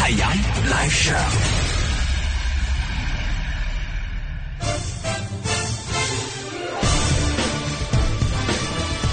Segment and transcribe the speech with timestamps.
[0.00, 0.30] 海洋
[0.70, 1.12] 来事。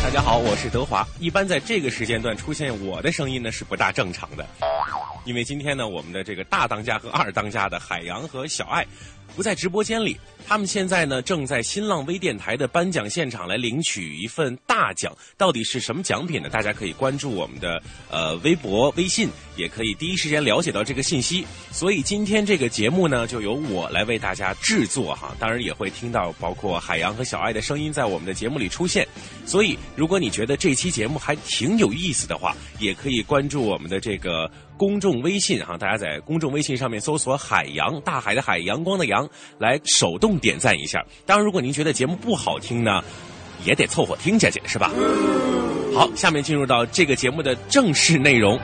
[0.01, 1.05] 大家好，我是德华。
[1.19, 4.47] 一般在这个时间段出现我的声音呢是不大正常的，
[5.25, 8.87] 因为今天呢，我们的这个大当家和二当家的海洋和小爱
[9.37, 15.15] 不在直播间里，他们现在呢正在新浪微电台的颁奖现场来领取一份大奖。
[15.37, 16.49] 到底是什么奖品呢？
[16.49, 21.45] 大家可以关注我们的呃微博、微信，也可以第一时间了解到这个信息。
[21.71, 29.07] 所以今天这个节目呢，就由我来为大家制作哈，当然也会听到包括海洋和小爱的声音在我们的节目里出现。
[29.45, 41.03] 所以如果你觉得这期节目还挺有意思的话，也可以关注我们的这个公众微信哈，大家在公众微信上面搜索“海洋”，大海的海，阳光的阳，来手动点赞一下。
[41.25, 43.03] 当然，如果您觉得节目不好听呢，
[43.65, 44.91] 也得凑合听下去，是吧？
[45.95, 48.59] 好，下面进入到这个节目的正式内容。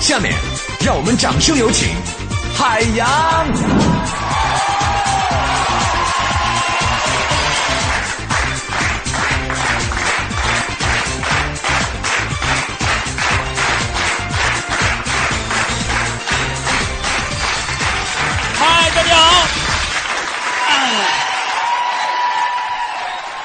[0.00, 0.32] 下面
[0.84, 1.88] 让我们掌声有请
[2.54, 3.53] 海洋。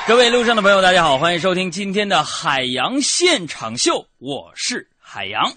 [0.10, 5.54] 各位路上的朋友，大家好，欢迎收听今天的海洋现场秀，我是海洋。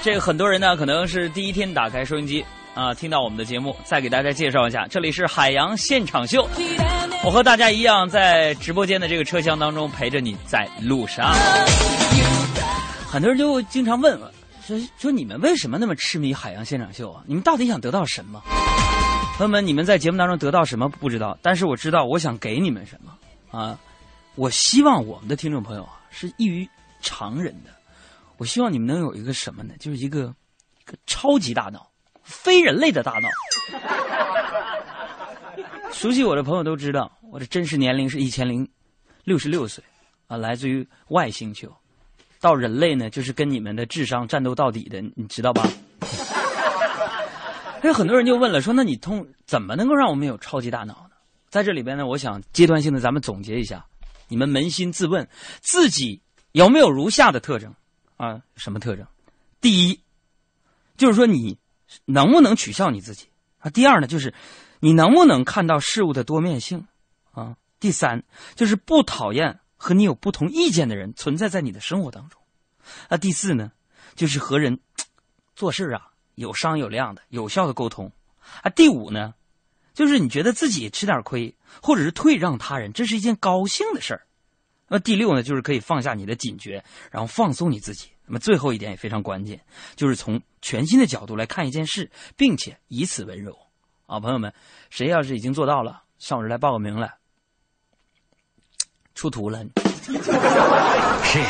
[0.00, 3.74] 这个很多人呢，可能是第一天打开收音机啊，听到我们的节目。
[3.82, 6.48] 再给大家介绍一下，这里是海洋现场秀，
[7.24, 11.34] 我和大家一样，在直播间的这个车厢当中陪着你在路上。
[13.10, 14.32] 很多人就经常问我，
[14.64, 17.24] 说说你们为什么那么痴迷海洋现场秀啊？
[17.26, 18.40] 你们到底想得到什么？
[19.38, 23.16] 朋友们，你们在节目当中得到什么不知道，但是我知道我想给你们什么
[23.56, 23.78] 啊！
[24.34, 26.68] 我希望我们的听众朋友啊是异于
[27.00, 27.70] 常人的，
[28.36, 29.74] 我希望你们能有一个什么呢？
[29.78, 30.34] 就是一个
[30.80, 31.88] 一个超级大脑，
[32.24, 33.28] 非人类的大脑。
[35.92, 38.68] 熟悉我的朋友都知道，我的真实年龄是一千零
[39.22, 39.84] 六十六岁
[40.26, 41.72] 啊，来自于外星球。
[42.40, 45.64] 到人类呢，就是跟你们的智商战斗到底的，你知道吧？
[47.80, 51.16] 还有很多人就问了，说那你通怎么能够让我们有超级大脑呢？
[51.48, 53.86] 在这里边呢，我想阶段性的咱们总结一下，
[54.28, 55.26] 你们扪心自问，
[55.60, 56.20] 自己
[56.52, 57.74] 有没有如下的特征
[58.16, 58.42] 啊？
[58.56, 59.06] 什么特征？
[59.60, 60.00] 第一，
[60.96, 61.58] 就是说你
[62.04, 63.28] 能不能取笑你自己
[63.58, 63.70] 啊？
[63.70, 64.34] 第二呢，就是
[64.80, 66.86] 你能不能看到事物的多面性
[67.32, 67.56] 啊？
[67.80, 68.24] 第三，
[68.56, 72.42] 就是不讨厌和你有不同意见的人存在在你的生活当中
[73.08, 73.16] 啊？
[73.16, 73.72] 第四呢，
[74.16, 74.80] 就是和人
[75.54, 76.10] 做事啊。
[76.38, 78.12] 有商有量的、有效的沟通，
[78.62, 79.34] 啊，第五呢，
[79.92, 84.22] 就是你觉得自己吃点亏，或者是退让他人，这是一件高兴的事儿。
[84.86, 88.08] 那第六呢，就是可以放下你的警觉，然后放松你自己。
[88.24, 89.60] 那么最后一点也非常关键，
[89.96, 93.58] 就是从全新的角度来看一件事，并且以此温柔。
[94.06, 94.52] 啊，朋友们，
[94.90, 97.12] 谁要是已经做到了，上我这来报个名来。
[99.14, 99.58] 出图了，
[101.24, 101.40] 是，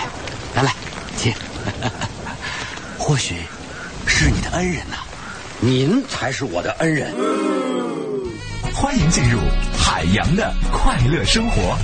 [0.56, 0.72] 来来，
[1.16, 1.32] 请。
[2.98, 3.36] 或许。
[4.20, 4.96] 是你的恩人呐，
[5.60, 7.14] 您才是我的恩人。
[8.74, 9.38] 欢迎进入
[9.78, 11.78] 海洋的快乐生活。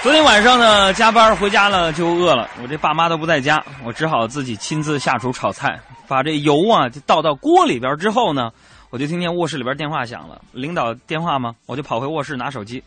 [0.00, 5.80] 昨天晚上呢，加班回家了就饿了，我这爸妈都不在家，我只好自己亲自下厨炒菜。
[6.06, 8.52] 把这油啊就倒到锅里边之后呢，
[8.90, 11.56] 我就听见卧室里边电话响了，领导电话吗？
[11.66, 12.80] 我就跑回卧室拿手机。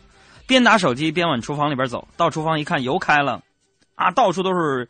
[0.46, 3.40] 边拿手机边往厨房里边走，到厨房一看油开了，
[3.96, 4.88] 啊，到处都是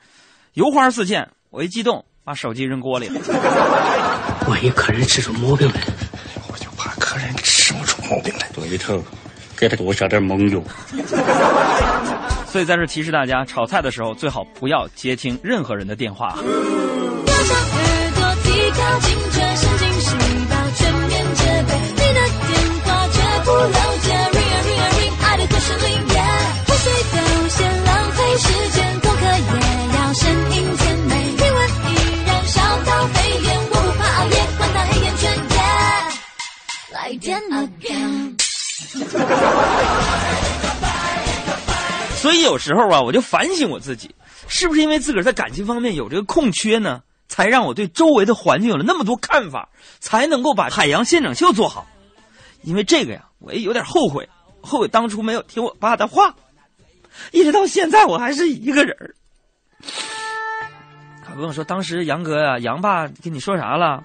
[0.55, 1.29] 油花四溅。
[1.51, 3.21] 我一激动，把手机扔锅里了。
[4.49, 5.81] 万一客人吃出毛病来，
[6.53, 8.49] 我就怕客人吃不出毛病来。
[8.53, 9.03] 对头，
[9.57, 10.63] 给他多下点猛油。
[12.47, 16.37] 所以在这提示大家，炒菜的时候最好不要接听任何人的电话。
[23.47, 23.96] 可
[28.39, 31.69] 时间过客也要声音甜美，温
[32.47, 35.25] 烧到沸点，不怕熬夜，管他黑眼圈。
[37.23, 38.35] yeah，
[42.17, 44.15] 所以有时候啊，我就反省我自己，
[44.49, 47.01] 是不是因为自个儿在感情方面有这个空缺呢？
[47.29, 51.87] 才让我对周围的环境有了那么多看法，才能够把海洋现场秀做好。
[52.63, 54.29] 因为这个呀，我也有点后悔，
[54.61, 56.35] 后悔当初没有听我爸的话。
[57.33, 59.15] 一直到现在我还是一个人儿。
[61.25, 64.05] 他跟我说，当时杨哥呀、杨爸跟你说啥了？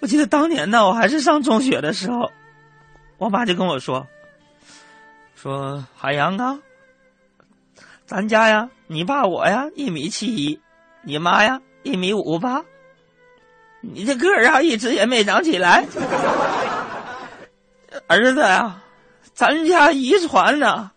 [0.00, 2.30] 我记得当年呢，我还是上中学的时候，
[3.18, 4.06] 我妈就跟我说，
[5.36, 6.58] 说海洋啊，
[8.06, 10.60] 咱家呀，你爸我呀一米七一，
[11.02, 12.64] 你妈呀一米五八，
[13.80, 15.86] 你这个儿啊一直也没长起来。
[18.08, 18.82] 儿子呀，
[19.34, 20.91] 咱家遗传呢，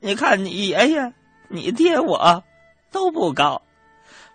[0.00, 1.12] 你看你爷爷、
[1.48, 2.42] 你爹我
[2.90, 3.60] 都不高。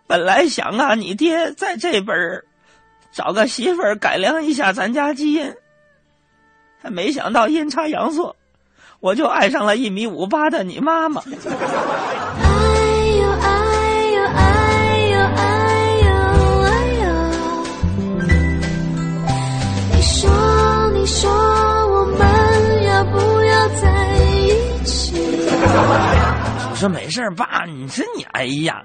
[0.07, 2.45] 本来想啊，你爹在这边儿
[3.11, 5.55] 找个媳妇儿改良一下咱家基因，
[6.81, 8.35] 还没想到阴差阳错，
[8.99, 11.21] 我就爱上了一米五八的你妈妈。
[11.21, 11.29] 哎
[13.17, 15.49] 呦哎呦哎呦哎
[16.03, 16.11] 呦
[16.61, 16.69] 哎
[17.01, 17.07] 呦！
[19.91, 21.27] 你说你说
[25.77, 28.83] 我说没事，爸，你说你哎呀，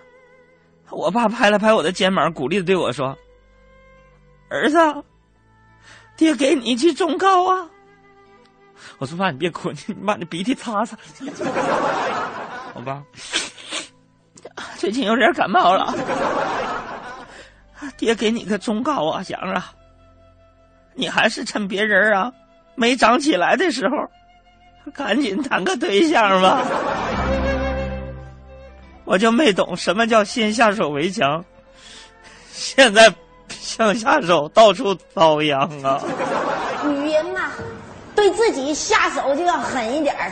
[0.90, 3.16] 我爸拍了拍我的肩膀，鼓励的对我说
[4.50, 4.78] ：“儿子，
[6.16, 7.68] 爹给你一句忠告啊。”
[8.98, 10.96] 我说爸，你别哭，你把你鼻涕擦擦。
[12.74, 13.02] 我爸
[14.76, 15.94] 最近有点感冒了，
[17.96, 19.72] 爹给你个忠告啊，祥啊，
[20.94, 22.32] 你还是趁别人啊
[22.74, 23.96] 没长起来的时候，
[24.94, 26.62] 赶紧谈个对象吧。
[29.04, 31.44] 我就没懂什么叫先下手为强，
[32.52, 33.12] 现在
[33.48, 36.00] 想下手到处遭殃啊！
[36.84, 37.50] 女人呐、
[38.14, 40.30] 对自己下手就要狠一点儿。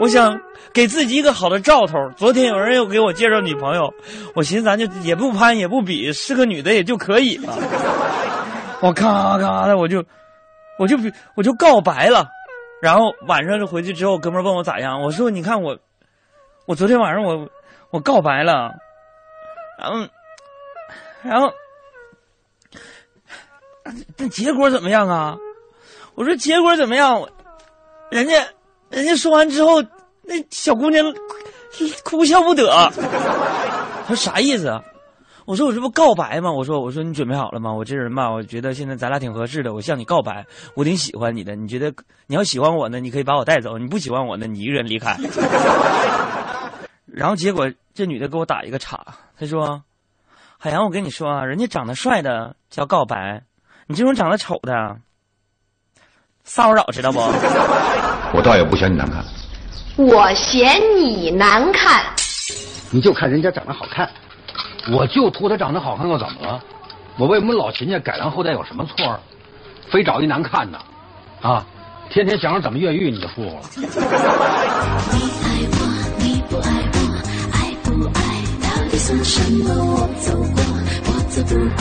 [0.00, 0.40] 我想
[0.72, 1.94] 给自己一个好的兆头。
[2.16, 3.92] 昨天有人又给我介绍女朋友，
[4.34, 7.56] 我寻思咱就也不攀也不比，是个女的也就可以了。
[8.82, 10.04] 我咔咔的我就
[10.78, 10.96] 我就
[11.34, 12.26] 我就告白了，
[12.80, 15.78] 然后晚上就回去之后，哥们问我咋样，我说你看我
[16.66, 17.48] 我昨天晚上我
[17.90, 18.74] 我告白了，
[19.78, 20.08] 然后
[21.22, 21.52] 然后
[24.16, 25.36] 那结果怎么样啊？
[26.14, 27.28] 我说结果怎么样？
[28.10, 28.46] 人家
[28.90, 29.82] 人家说完之后，
[30.22, 31.04] 那小姑娘
[32.04, 32.66] 哭笑不得。
[34.06, 34.82] 她说啥意思啊？
[35.48, 36.52] 我说我这不告白吗？
[36.52, 37.72] 我说我说你准备好了吗？
[37.72, 41.56] 我这人吧，我觉得现在咱俩挺合适的，我向你告白，我挺喜欢你的。
[41.56, 41.90] 你觉得
[42.26, 45.16] 你要喜欢我呢，你可以把我带走；你不喜欢我呢，你一个人离开。
[47.10, 49.02] 然后结果这女的给我打一个岔，
[49.40, 49.82] 她说
[50.60, 53.42] ：“海洋，我跟你说啊，人家长得帅的叫告白，
[53.86, 54.98] 你这种长得丑的
[56.44, 57.20] 骚扰，知道不？”
[58.36, 59.24] 我倒也不嫌你难看，
[59.96, 62.04] 我嫌你难看。
[62.90, 64.06] 你就看人家长得好看，
[64.90, 66.62] 我就图他长得好看又怎么了？
[67.18, 69.18] 我为我们老秦家改良后代有什么错儿？
[69.90, 70.78] 非找一难看的，
[71.40, 71.66] 啊，
[72.10, 73.60] 天天想着怎么越狱你就舒服了。
[73.74, 75.78] 你爱我，
[76.18, 76.98] 你不爱我，
[77.52, 78.20] 爱不爱
[78.62, 79.66] 到底算什么？
[79.74, 80.62] 我走过，
[81.06, 81.80] 我走不过，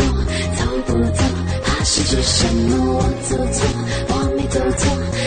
[0.56, 1.22] 走不走，
[1.64, 2.98] 怕失去什么？
[2.98, 3.58] 我走错，
[4.10, 4.82] 我没走错，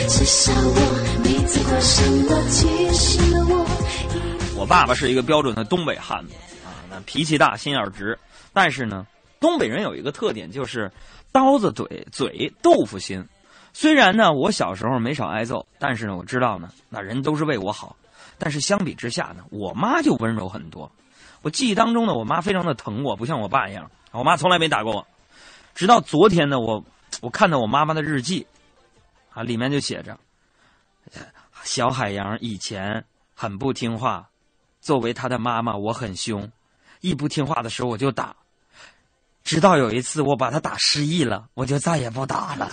[0.08, 0.78] 至少我
[1.22, 2.34] 没做过什么。
[2.48, 3.52] 其实我
[4.56, 6.34] 我爸爸是一个标准的东北汉子，
[7.00, 8.18] 脾气大，心眼直。
[8.52, 9.06] 但是呢，
[9.38, 10.90] 东北人有一个特点，就是
[11.32, 13.24] 刀子嘴嘴豆腐心。
[13.72, 17.96] 虽然呢，我小时候没少挨揍，但是呢，我知道呢，那人都是为我好。
[18.36, 20.90] 但是相比之下呢，我妈就温柔很多。
[21.42, 25.06] 我记忆当中呢，我妈非常的疼我，不像我爸一样，我妈从来没打过我。
[25.74, 26.84] 直到昨天呢，我
[27.20, 28.46] 我看到我妈妈的日记，
[29.32, 30.18] 啊，里面就写着，
[31.62, 33.04] 小海洋以前
[33.34, 34.28] 很不听话，
[34.80, 36.50] 作为他的妈妈，我很凶，
[37.00, 38.34] 一不听话的时候我就打，
[39.42, 42.70] 直到有一次我把他打失忆了，我就再也不打了。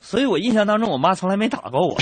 [0.00, 1.96] 所以我印象当中，我妈从来没打过我。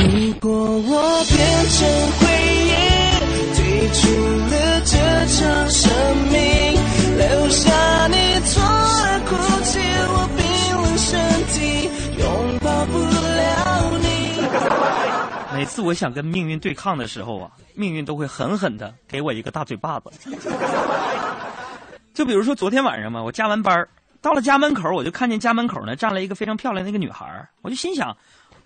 [0.00, 1.38] 如果我变
[1.70, 2.26] 成回
[2.64, 2.72] 忆，
[3.54, 4.00] 退出
[4.50, 5.90] 了这场生
[6.28, 6.38] 命，
[7.16, 8.62] 留下你错
[15.68, 20.10] 次我想跟命运对抗的时候啊，命运都会狠狠的给我一个大嘴巴子。
[22.12, 23.88] 就比如说昨天晚上嘛，我加完班儿
[24.20, 28.16] 到了家门口，我就看见家门口呢站了一个非常漂亮的一个女孩我就心想，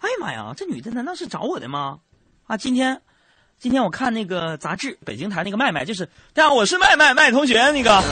[0.00, 1.98] 哎呀妈呀，这女的难道是找我的吗？
[2.46, 3.02] 啊，今天，
[3.58, 8.02] 今天我看那个杂志，北京台那个麦麦，就是，大家好，我是麦麦麦同学，那个，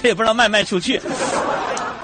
[0.00, 1.00] 这也不知道卖不卖出去。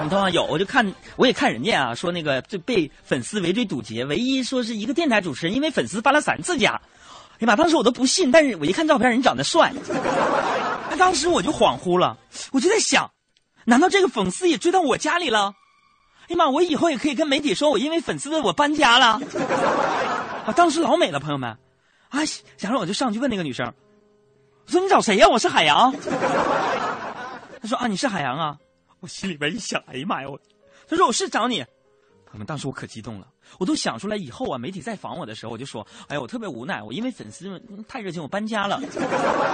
[0.01, 6.81] 你等会儿有，我就看，我也看人家啊，说那个就被粉丝围追堵截，唯一说是一个电台主持人因为粉丝搬了三次家。
[7.35, 7.57] 哎呀妈！
[7.57, 9.73] 当时我都不信，但是我一看照片，人长得帅，
[10.91, 12.17] 那当时我就恍惚了，
[12.53, 13.11] 我就在想，
[13.65, 15.55] 难道这个粉丝也追到我家里了？
[16.23, 16.49] 哎呀妈！
[16.49, 19.21] 我以后也可以跟媒体说，我因为粉丝我搬家了。
[20.47, 21.51] 啊，当时老美了，朋友们，
[22.11, 22.21] 啊，
[22.59, 23.73] 然后我就上去问那个女生，
[24.67, 25.27] 我说你找谁呀？
[25.29, 25.93] 我是海洋。
[27.61, 28.57] 他说啊，你是海洋啊。
[29.03, 30.29] 我心里边一想，哎呀妈呀！
[30.31, 30.41] 我，
[30.89, 31.59] 他说我是找你，
[32.25, 33.27] 朋友们，当时我可激动了，
[33.59, 38.81] 我都想出来以后啊，媒体再访我的时候，我就说，哎呀，我特别无奈，我因为粉丝们太热情，我搬家了。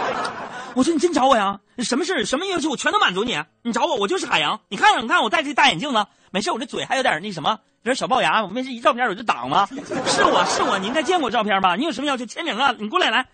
[0.76, 1.59] 我说你真找我呀？
[1.78, 3.43] 什么事什么要求我全都满足你。
[3.62, 4.61] 你找我，我就是海洋。
[4.69, 8.45] 你看看，你看我戴这大眼镜子，没事，我这嘴还有点那什么，有点小龅牙。
[8.45, 9.67] 我没事一照片我就挡了。
[9.69, 11.75] 是我是我，你应该见过照片吧？
[11.75, 12.26] 你有什么要求？
[12.26, 12.76] 签名啊！
[12.78, 13.26] 你过来来。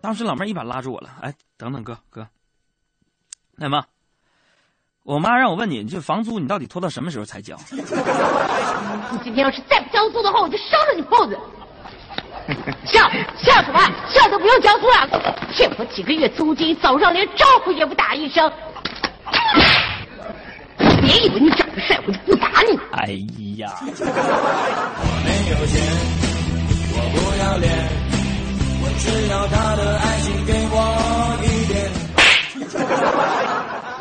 [0.00, 2.26] 当时老妹一把拉住我了，哎，等等哥哥，
[3.52, 3.84] 那么。
[5.04, 7.54] 我妈让我问你，这房租你到底拖到什么时候才交？
[7.70, 7.82] 你
[9.22, 11.38] 今天要是再不交租的话，我就烧了你铺子！
[12.86, 13.02] 笑
[13.36, 13.80] 笑什么？
[14.08, 15.06] 笑都不用交租了，
[15.54, 18.50] 欠我几个月租金，早上连招呼也不打一声。
[21.02, 22.78] 别以为你长得帅，我就不打你。
[22.92, 23.08] 哎
[23.58, 23.70] 呀！
[23.82, 23.84] 我
[25.22, 25.84] 没有钱，
[26.96, 27.70] 我不要脸，
[28.80, 30.63] 我只要他的爱情给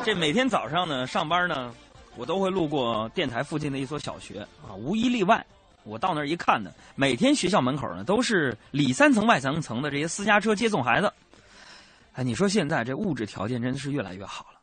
[0.05, 1.73] 这每天早上呢，上班呢，
[2.17, 5.45] 我都会路过电台附近的一所小学啊，无一例外。
[5.83, 11.11] 我到那儿一看呢，每天学校门口呢都是里三层外三层的这些私家车接送孩子。
[12.11, 14.59] 哎，你说现在这物质条件真的是越来越好了，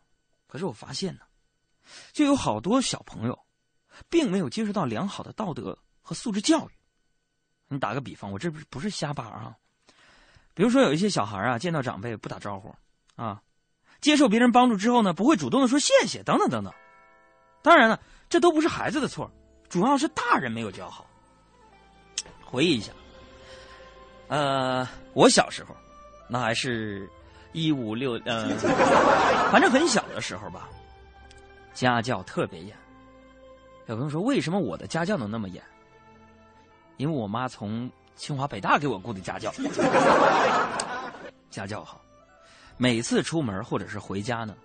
[0.47, 1.20] 可是我发现呢，
[2.12, 3.38] 就有好多小朋友，
[4.11, 6.70] 并没有接受到良好的道德和素质教育。
[7.68, 9.56] 你打个比方，我这不是不是瞎叭啊？
[10.52, 12.75] 比如说有一些小孩啊，见到长辈不打招呼
[13.16, 13.40] 啊。
[14.00, 16.73] 接受别人帮助之后呢，不会主动的说谢谢，等等等等。
[17.62, 19.30] 当然了，这都不是孩子的错，
[19.69, 21.07] 主要是大人没有教好。
[22.42, 22.92] 回忆一下，
[24.28, 25.76] 呃，我小时候，
[26.28, 27.09] 那还是
[27.52, 28.49] 一五六，呃，
[29.52, 30.69] 反正很小的时候吧，
[31.75, 32.76] 家教特别严。
[33.87, 35.62] 有朋友说，为什么我的家教能那么严？
[36.97, 39.52] 因为我妈从清华北大给我雇的家教，
[41.50, 42.00] 家教好。
[42.82, 44.56] 每次出门或者是回家呢，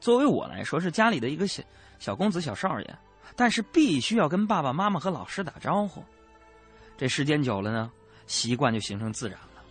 [0.00, 1.60] 作为我来说是家里的一个小
[1.98, 2.98] 小公子、小少爷，
[3.34, 6.00] 但是必须要跟爸爸妈妈和老师打招呼。
[6.96, 7.90] 这时间久了呢，
[8.28, 9.64] 习惯就形成自然了。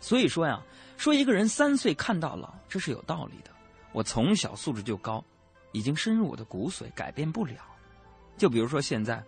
[0.00, 0.58] 所以说呀，
[0.96, 3.50] 说一个人三岁看到老，这是有道理的。
[3.92, 5.22] 我从小素质就高，
[5.72, 7.56] 已经深入我的骨髓，改变不了。
[8.38, 9.22] 就比如说现在，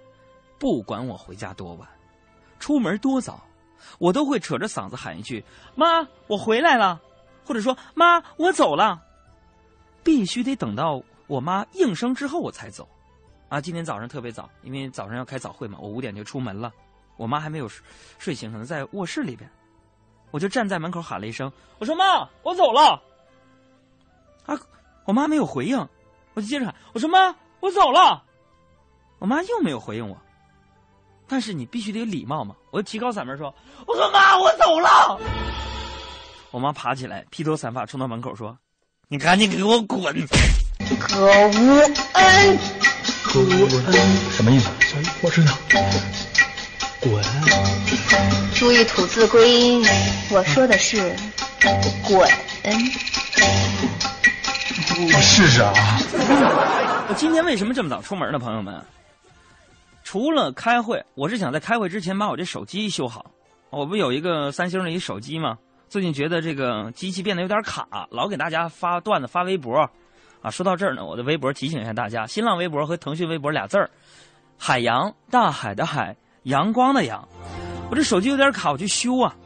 [0.58, 1.86] 不管我回家多晚，
[2.58, 3.46] 出门多早，
[3.98, 5.44] 我都会扯着嗓子喊一句
[5.76, 6.98] ：“妈，我回来了。”
[7.46, 9.00] 或者说妈，我走了，
[10.02, 12.88] 必须得等到我妈应声之后我才走，
[13.48, 16.72] 啊，今天早上特别早，因为早上要开早会嘛，我五点就出门了，
[17.16, 17.68] 我妈还没有
[18.18, 19.48] 睡醒，可能在卧室里边，
[20.32, 23.00] 我就站在门口喊了一声，我说妈，我走了，
[24.44, 24.58] 啊，
[25.04, 25.78] 我妈没有回应，
[26.34, 28.24] 我就接着喊，我说妈，我走了，
[29.20, 30.16] 我妈又没有回应我，
[31.28, 33.54] 但是你必须得有礼貌嘛，我就提高嗓门说，
[33.86, 35.20] 我说妈，我走了。
[36.56, 38.56] 我妈爬起来，披头散发冲到门口说
[39.08, 40.02] ：“你赶紧给我滚！”
[40.98, 41.76] 可无
[42.14, 42.58] 恩，
[43.22, 43.92] 可无恩
[44.30, 44.70] 什么意思？
[44.80, 45.52] 小姨，我知道。
[47.02, 47.22] 滚！
[48.54, 49.84] 注意吐字归音，
[50.30, 51.14] 我说的是
[52.02, 52.26] 滚。
[55.12, 55.74] 我试试啊。
[57.10, 58.82] 我今天为什么这么早出门呢，朋友们？
[60.04, 63.30] 除了开会，我是想在开会之前把我这手机修好。
[63.68, 65.58] 我不有一个三星的一手机吗？
[65.88, 69.88] 最近觉得这个机器变得有点卡，老给大家发段子、发微博，
[70.42, 73.88] 啊，说到这儿呢，我的微博提醒一下大家：新浪微博和腾讯微博俩字儿，
[74.58, 77.26] 海洋，大海的海，阳光的阳。
[77.88, 79.36] 我这手机有点卡，我去修啊，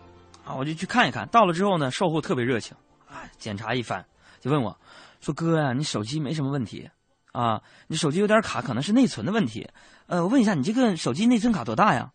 [0.44, 1.28] 啊，我就去看一看。
[1.28, 2.74] 到了之后呢，售后特别热情，
[3.06, 4.02] 啊，检查一番，
[4.40, 4.74] 就问我，
[5.20, 6.88] 说哥呀，你手机没什么问题，
[7.32, 9.68] 啊，你手机有点卡，可能是内存的问题。
[10.06, 12.10] 呃，我问一下，你这个手机内存卡多大呀？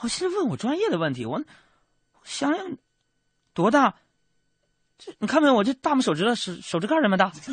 [0.00, 1.42] 我现在问我专业的问题，我
[2.22, 2.78] 想想。
[3.58, 3.92] 多大？
[4.96, 5.54] 这你看没有？
[5.54, 7.32] 我这大拇手指头手手指盖那么大。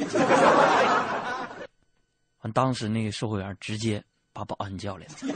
[2.42, 5.14] 完，当时那个售货员直接把保安叫来了。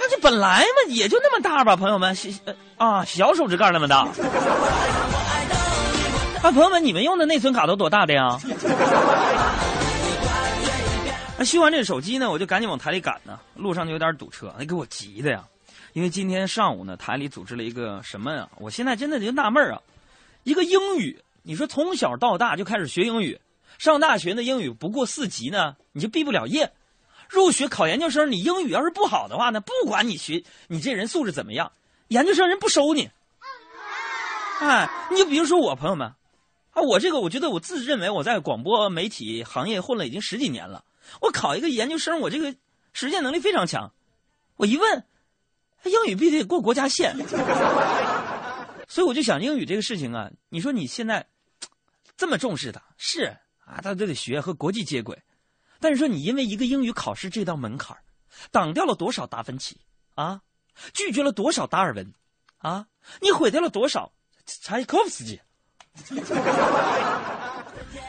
[0.00, 2.12] 那这本来嘛也就那么大吧，朋友们，
[2.76, 4.08] 啊小手指盖那么大。
[6.42, 8.36] 啊，朋友们，你们用的内存卡都多大的呀？
[11.38, 13.38] 那修完这手机呢，我就赶紧往台里赶呢。
[13.54, 15.44] 路上就有点堵车，那给我急的呀。
[15.96, 18.46] 因为今天上午呢，台里组织了一个什么呀？
[18.58, 19.80] 我现在真的就纳闷啊，
[20.42, 23.40] 一个英语，你说从小到大就开始学英语，
[23.78, 26.70] 上大学的英语不过四级呢，你就毕不了业。
[27.30, 31.72] 入学考研究生，你英语要是不好的话呢，不管你学你这人素质怎么样，
[32.08, 33.08] 研究生人不收你。
[34.60, 36.08] 哎，你就比如说我朋友们，
[36.72, 40.84] 啊，我这个我觉得我自认为我在广播媒体行业混了已经十几年了，
[41.22, 42.54] 我考一个研究生，我这个
[42.92, 43.90] 实践能力非常强。
[44.56, 45.04] 我一问，
[45.88, 47.16] 英语必须得过国家线，
[48.88, 51.26] 所以我就想英语这个事情啊，你说你现在
[52.16, 53.24] 这么重视它，是
[53.64, 55.20] 啊，大家都得学和国际接轨。
[55.80, 57.96] 但是说你因为一个英语考试这道门槛
[58.50, 59.78] 挡掉了多少达芬奇
[60.14, 60.40] 啊，
[60.94, 62.12] 拒绝了多少达尔文
[62.58, 62.86] 啊，
[63.20, 64.12] 你毁掉了多少
[64.46, 65.40] 柴可夫斯基。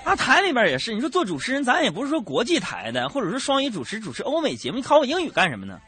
[0.03, 5.81] 啊，台里边也是，你说做主持人，咱也不是说国际台的，或者说双语主持主持欧美节目，你考我英语干什么呢？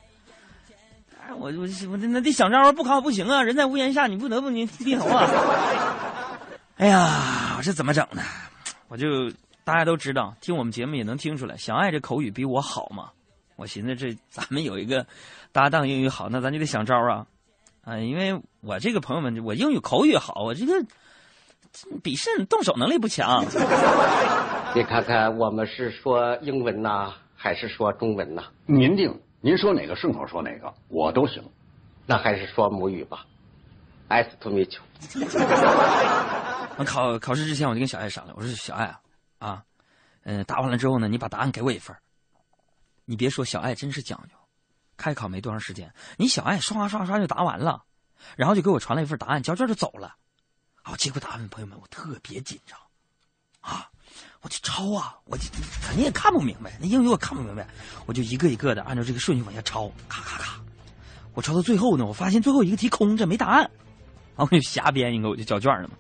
[1.30, 3.44] 哎，我我我那得想招不考不行啊！
[3.44, 5.30] 人在屋檐下，你不得不你低头啊！
[6.78, 8.24] 哎呀，我这怎么整呢？
[8.88, 9.32] 我就。
[9.66, 13.12] 大家都知道，听我们节目也能听出来，小爱这口语比我好嘛。
[13.56, 15.06] 我寻思这咱们有一个
[15.52, 17.28] 搭档英语好，那咱就得想招啊，
[17.84, 20.74] 啊，因为我这个朋友们，我英语口语好，我这个
[22.02, 23.46] 比试动手能力不强。
[24.74, 28.46] 你看看我们是说英文呐，还是说中文呐？
[28.66, 31.44] 您定，您说哪个顺口说哪个，我都行。
[32.06, 33.26] 那还是说母语吧。
[34.10, 34.82] Nice to meet you。
[36.78, 39.02] 我考考试之前，我就跟小爱商量，我说小爱啊。
[39.38, 39.64] 啊，
[40.24, 41.96] 嗯，答完了之后呢，你把答案给我一份
[43.06, 44.36] 你别说，小爱真是讲究。
[44.98, 47.84] 开考没多长时间，你小爱刷刷刷就答完了，
[48.36, 50.16] 然后就给我传了一份答案，交卷就走了。
[50.82, 52.78] 好，结果答案，朋友们，我特别紧张。
[53.62, 53.89] 啊，
[54.42, 55.44] 我就抄啊，我就
[55.82, 57.68] 肯定也看不明白，那英语我看不明白，
[58.06, 60.60] 我就一个一个的按照这个顺序往下抄，咔咔咔。
[61.34, 63.60] 我抄到最后呢，我发现最后一个题空着，没答案，
[64.36, 65.94] 然后我就瞎编一个，我就交卷了嘛。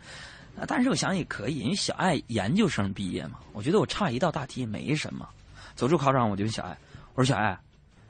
[0.67, 5.27] 但是我想也可以，因为小爱研究生毕业嘛，我觉得我差一道大题也没什么。
[5.75, 6.77] 走出考场，我就问小爱
[7.15, 7.57] ：“我说小爱，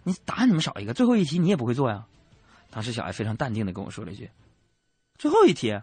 [0.03, 0.93] 你答案怎么少一个？
[0.93, 2.03] 最后一题你也不会做呀？”
[2.71, 4.29] 当时小爱非常淡定的跟我说了一句
[5.19, 5.79] ：“最后一题，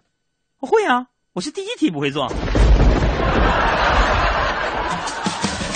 [0.58, 2.28] 我会啊，我是第一题不会做。”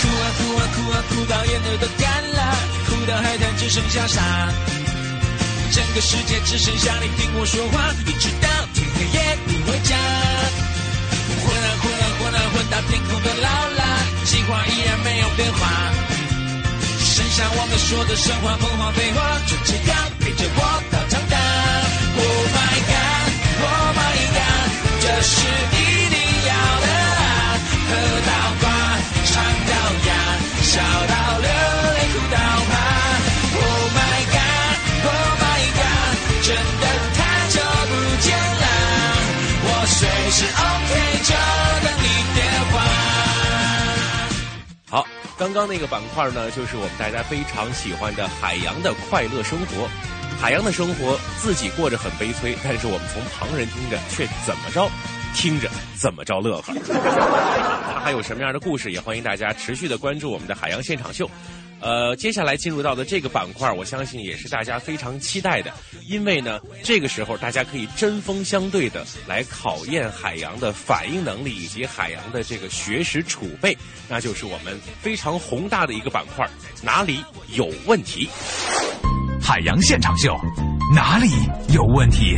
[0.01, 2.39] 哭啊哭啊哭啊哭到眼泪都干了，
[2.87, 4.21] 哭到海滩只剩下沙，
[5.71, 9.95] 整个世界只剩下你听我说话，一直到天黑也不回家。
[11.41, 13.81] 混啊混啊混啊混到天空都老了，
[14.25, 15.59] 计划依然没有变化，
[16.99, 20.59] 剩下我们说的神话、梦话、废话，就这样陪着我
[20.91, 21.37] 到长大。
[22.13, 24.69] Oh my god，Oh my god，
[25.01, 25.35] 这是
[30.71, 32.37] 笑到流泪，哭到
[32.69, 32.73] 怕。
[33.59, 36.15] Oh my god，Oh my god，
[36.47, 36.85] 真的
[37.17, 38.65] 太久不见了，
[39.63, 39.99] 我随
[40.31, 40.91] 时 OK
[41.27, 41.31] 就
[41.83, 42.05] 等你
[42.35, 42.39] 电
[42.71, 42.73] 话。
[44.89, 44.95] 好。
[45.37, 49.89] 刚刚那个板块呢，就是我们大家非常喜欢的海洋的快乐生活。
[50.39, 54.89] 海洋的生活自己过着很悲催，但是我们从旁人听着却怎么着，
[55.33, 56.73] 听着怎么着乐呵。
[57.93, 58.91] 他还有什么样的故事？
[58.91, 61.29] 也欢迎大家持续的关注我们的海洋现场秀。
[61.79, 65.73] 呃，接下来进入到的这个板块，我相信也是大家非常期待的，
[66.07, 73.75] 因为呢，这个时候大家可以针锋相对的来考验海洋的反应能力以及海洋的这个学识储备，
[74.07, 76.47] 那就是我们非常宏大的一个板块，
[76.83, 78.29] 哪里有问题？
[79.41, 80.37] 海洋现场秀，
[80.93, 81.31] 哪里
[81.73, 82.37] 有问题？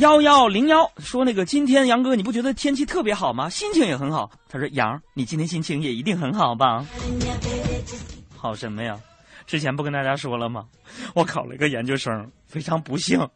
[0.00, 3.50] 幺幺零幺说：“那个今天杨哥，你不觉得天气特别好吗？
[3.50, 6.86] 心情也很好。”他说：“杨，你今天心情也一定很好吧？
[8.34, 8.98] 好什么呀？
[9.46, 10.66] 之前不跟大家说了吗？
[11.14, 13.28] 我考了一个研究生，非常不幸，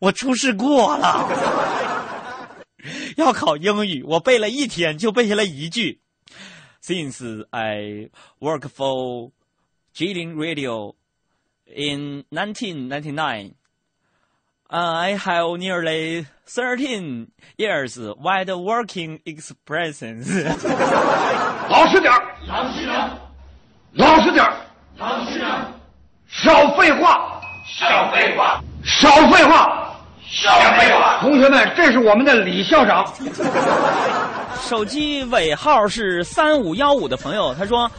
[0.00, 2.56] 我出事过了。
[3.18, 6.00] 要考英语，我背了一天就背下来一句
[6.82, 8.08] ：Since I
[8.40, 9.32] work for
[9.94, 10.94] Jilin Radio
[11.66, 13.52] in 1999。”
[14.70, 20.28] I have nearly thirteen years wide working experience。
[21.70, 23.10] 老实点儿老实点
[23.92, 24.52] 老实点儿
[24.98, 25.48] 老实点
[26.26, 27.40] 少废话！
[27.66, 28.60] 少废话！
[28.84, 29.96] 少废话！
[30.22, 31.18] 少废话！
[31.20, 33.10] 同学们，这是我们的李校长。
[34.60, 37.90] 手机尾号是三五幺五的朋友，他说：“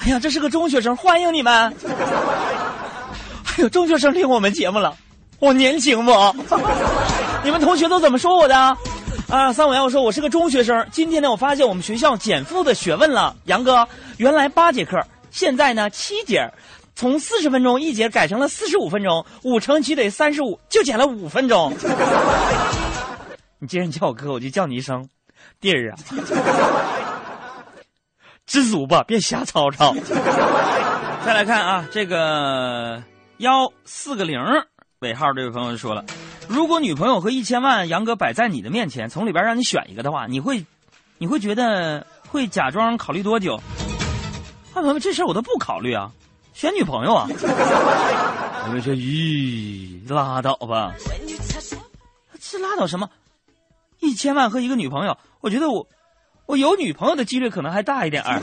[0.00, 1.76] 哎呀，这是个中学生，欢迎你们！
[1.84, 4.96] 哎呦中学生听我们节目了。”
[5.38, 6.12] 我年轻不？
[7.44, 8.76] 你们同学都怎么说我的？
[9.28, 10.86] 啊，三五幺说我是个中学生。
[10.92, 13.34] 今天呢，我发现我们学校减负的学问了。
[13.44, 13.86] 杨哥，
[14.18, 16.48] 原来八节课，现在呢七节，
[16.94, 21.72] 从四十分钟一节改成了四十五分钟，五乘七等于三十五，就减了五分钟。
[23.58, 25.08] 你既然叫我哥，我就叫你一声
[25.60, 25.98] 弟儿啊。
[28.46, 29.92] 知足吧，别瞎吵吵。
[31.24, 33.02] 再来看啊，这个
[33.38, 34.38] 幺四个零
[35.00, 36.02] 尾号这位朋友就说了，
[36.48, 40.64] 如果女朋友和一千万杨哥摆在你的面前，从里边让你选一个的话，你会，
[41.18, 43.56] 你会觉得会假装考虑多久？
[43.56, 43.60] 啊，
[44.72, 46.10] 朋友们，这事儿我都不考虑啊，
[46.54, 47.26] 选女朋友啊。
[47.28, 50.94] 我们说，咦，拉倒吧，
[52.40, 53.10] 这拉倒什么？
[54.00, 55.86] 一千万和一个女朋友，我觉得我。
[56.46, 58.38] 我有女朋友的几率可能还大一点儿。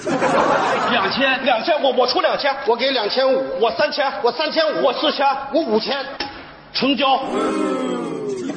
[0.92, 6.06] 两千，两千，我我出两千，我给两千五，我三千，我三千五，我四千，我五千，
[6.74, 7.06] 成交。
[8.46, 8.52] 女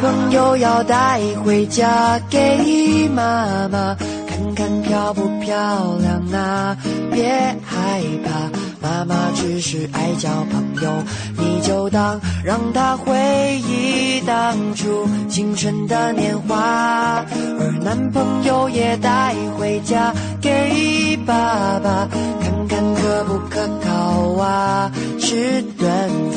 [0.00, 6.76] 朋友要带回家给妈妈看看漂不漂亮啊，
[7.12, 7.28] 别
[7.64, 8.69] 害怕。
[8.80, 10.90] 妈妈只是爱交朋友，
[11.36, 13.14] 你就当让她回
[13.68, 17.24] 忆当初青春的年华。
[17.58, 22.08] 而男朋友也带回家给爸爸
[22.40, 25.88] 看看可不可靠啊，吃顿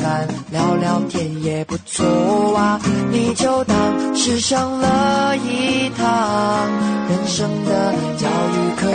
[0.02, 2.78] 饭聊聊天也不错啊。
[3.10, 3.76] 你就当
[4.14, 6.68] 是上了一堂
[7.08, 8.86] 人生的教育课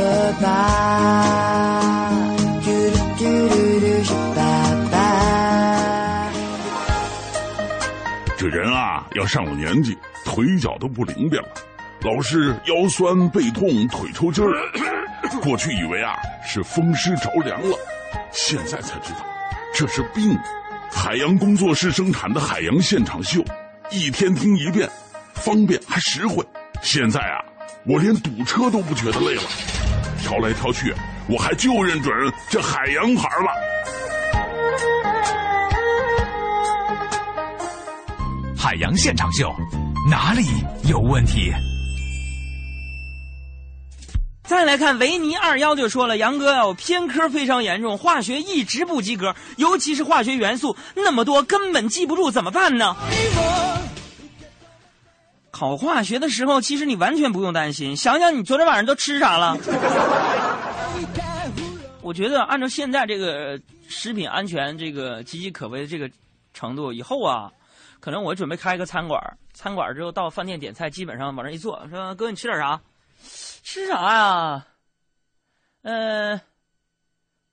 [0.41, 2.05] 吧。
[3.17, 4.41] 嘟嘟嘟是爸
[4.91, 6.31] 爸。
[8.37, 11.49] 这人啊，要上了年纪，腿脚都不灵便了，
[12.01, 14.53] 老是腰酸背痛、腿抽筋儿。
[15.41, 17.77] 过去以为啊是风湿着凉了，
[18.31, 19.25] 现在才知道
[19.73, 20.37] 这是病。
[20.91, 23.43] 海洋工作室生产的海洋现场秀，
[23.91, 24.89] 一天听一遍，
[25.33, 26.43] 方便还实惠。
[26.81, 27.43] 现在啊，
[27.85, 29.43] 我连堵车都不觉得累了，
[30.21, 30.93] 挑来挑去。
[31.29, 32.11] 我还就认准
[32.49, 33.51] 这海洋牌了。
[38.57, 39.53] 海洋现场秀，
[40.09, 40.43] 哪里
[40.89, 41.53] 有问题？
[44.43, 52.95] 再来看维尼二幺就说了，杨哥我偏科非常严重，化学一直不及格，尤其是化学元素那么多，根本记不住，怎么办呢？
[55.51, 59.55] 考化学的时候，其实你完全不用担心，想想你昨天晚上都吃啥了。
[62.09, 66.09] 我觉得按照现在这个食品安全这个岌岌可危的这个
[66.55, 67.51] 程度，以后啊，
[67.99, 69.21] 可能我准备开一个餐馆。
[69.53, 72.81] 餐馆之后到饭店点菜，基本上往那一坐，说哥你吃点啥？
[73.61, 74.65] 吃啥呀？
[75.83, 76.41] 呃，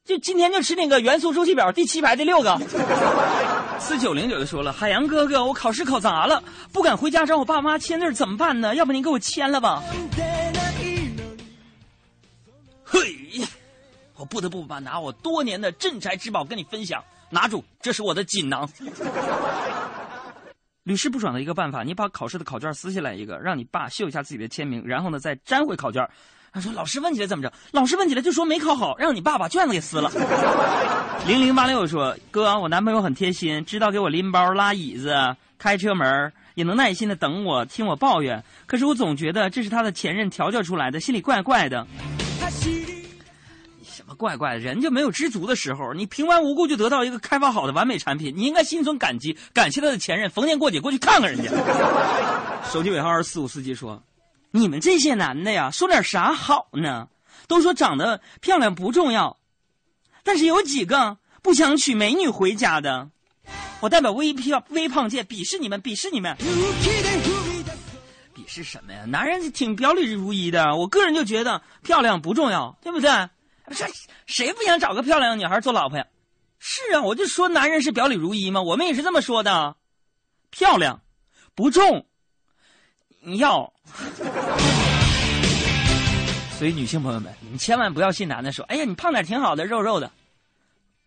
[0.06, 2.58] 就今天就吃那个元素周期表第七排第六个。
[3.78, 6.42] 四九零九就说了，海洋哥哥，我考试考砸了，
[6.72, 8.74] 不敢回家找我爸妈签字，怎么办呢？
[8.74, 9.82] 要不您给我签了吧？
[14.16, 18.68] 我不得不把拿我多年的镇宅之宝跟你分享，拿住，这是我的锦囊。
[20.84, 26.08] 屡试不爽的一个办法，你把考试的考卷撕下来一个，让你爸秀一下自己的签名，然后呢再粘回考卷。
[26.52, 27.52] 他说：“老师问起来怎么着？
[27.72, 30.10] 老师问起来就说没考好，让你爸把卷子给撕了。”
[31.26, 38.42] 零零八六说：“哥，我男朋友很贴心，知道给我拎包、拉椅子、开车门，也能耐心的等我，听我抱怨。
[38.64, 41.86] 可是我总觉得这是他的前任调教出来的，心里怪怪的。”
[43.96, 44.58] 什么怪怪的？
[44.58, 45.94] 人就没有知足的时候？
[45.94, 51.50] 你平白无故就得到一个开发好的完美产品，你应该心存感激，感谢他的前任，逢年过节过去看看人家。
[52.70, 54.02] 手机尾号二四五司机说
[54.52, 57.08] ：“你们这些男的呀，说点啥好呢？
[57.48, 59.38] 都说长得漂亮不重要，
[60.22, 63.08] 但是有几个不想娶美女回家的？
[63.80, 66.36] 我代表微漂微胖界鄙视你们，鄙视你们！
[68.34, 69.06] 鄙视什么呀？
[69.06, 73.10] 男人挺表里如一的，我个人就觉得漂亮不重要，对不对？”
[73.70, 73.86] 这
[74.26, 76.06] 谁不想找个漂亮的女孩做老婆呀？
[76.58, 79.76] 是啊，我就说男人是表里如一嘛，我们也是这么说的。
[80.50, 81.02] 漂亮
[81.54, 82.06] 不重
[83.38, 83.72] 要，
[86.58, 90.10] 所以女性朋友们，你们千万不要信男的说：“哎呀，你胖点挺好的，肉肉的。”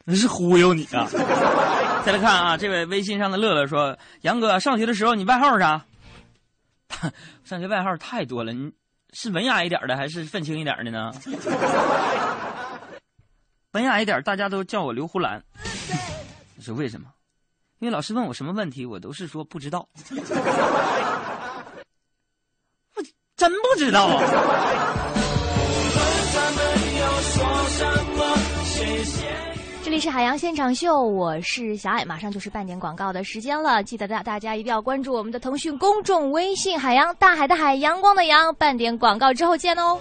[0.05, 1.07] 那是忽悠你啊！
[2.05, 5.85] 再来看啊，这位微信上的乐乐说：“杨哥，上学的时候你外号啥？
[7.43, 8.71] 上学外号太多了，你
[9.13, 11.11] 是文雅一点的还是愤青一点的呢？”
[13.73, 15.43] 文雅一点，大家都叫我刘胡兰。
[16.55, 17.07] 你说为什么？
[17.77, 19.87] 因为老师问我什么问题，我都是说不知道。
[22.95, 23.03] 我
[23.37, 24.19] 真不知道！
[29.83, 38.53] 这里是海洋现场秀，我是小爱，马上就是半点广告的时间了，记得大大家一定要关注我们的腾讯公众微信“海洋大海的海阳光的阳”。
[38.57, 39.99] 半点广告之后见哦。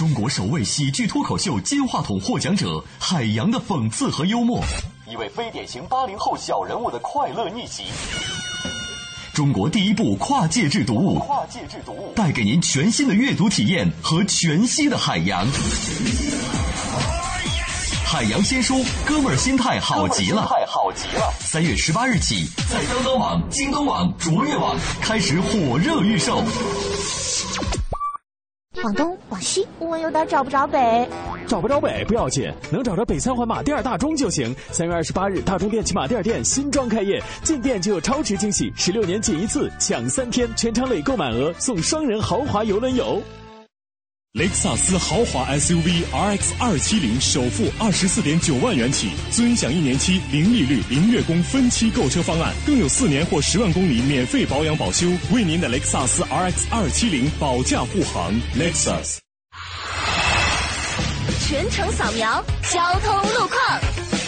[0.00, 4.58] 中国首位喜剧脱口秀金话筒获奖者，海洋的讽刺和幽默，
[5.06, 7.82] 一位非典型八零后小人物的快乐逆袭。
[9.34, 15.46] 中国第一部跨界制读物，跨界制读物带给您全新的阅读体验和全息的海洋。
[18.06, 21.30] 海洋新书，哥们儿心态好极了，太好极了！
[21.40, 26.42] 三月十八日起，在当当网、京东网、卓越网开始火热预售。
[28.82, 31.06] 往东，往西，我有点找不着北。
[31.46, 34.54] 找不着北不要紧，能找着北三环马甸大钟就行。
[34.70, 43.20] 三月二十八日，大钟电器马甸店新装开业，进店就有超值惊喜，十六年仅一次，抢三天，全场累购满额送双人豪华游轮游。
[44.34, 58.32] 雷克萨斯豪华 SUV RX 二七零首付二十四点九万元起，尊享一年期零利率、零月供分期购车方案，更有四年或十万公里免费保养保修，为您的雷克萨斯 RX 二七零保驾护航。
[58.56, 59.18] Lexus。
[61.48, 64.19] 全程扫描交通路况。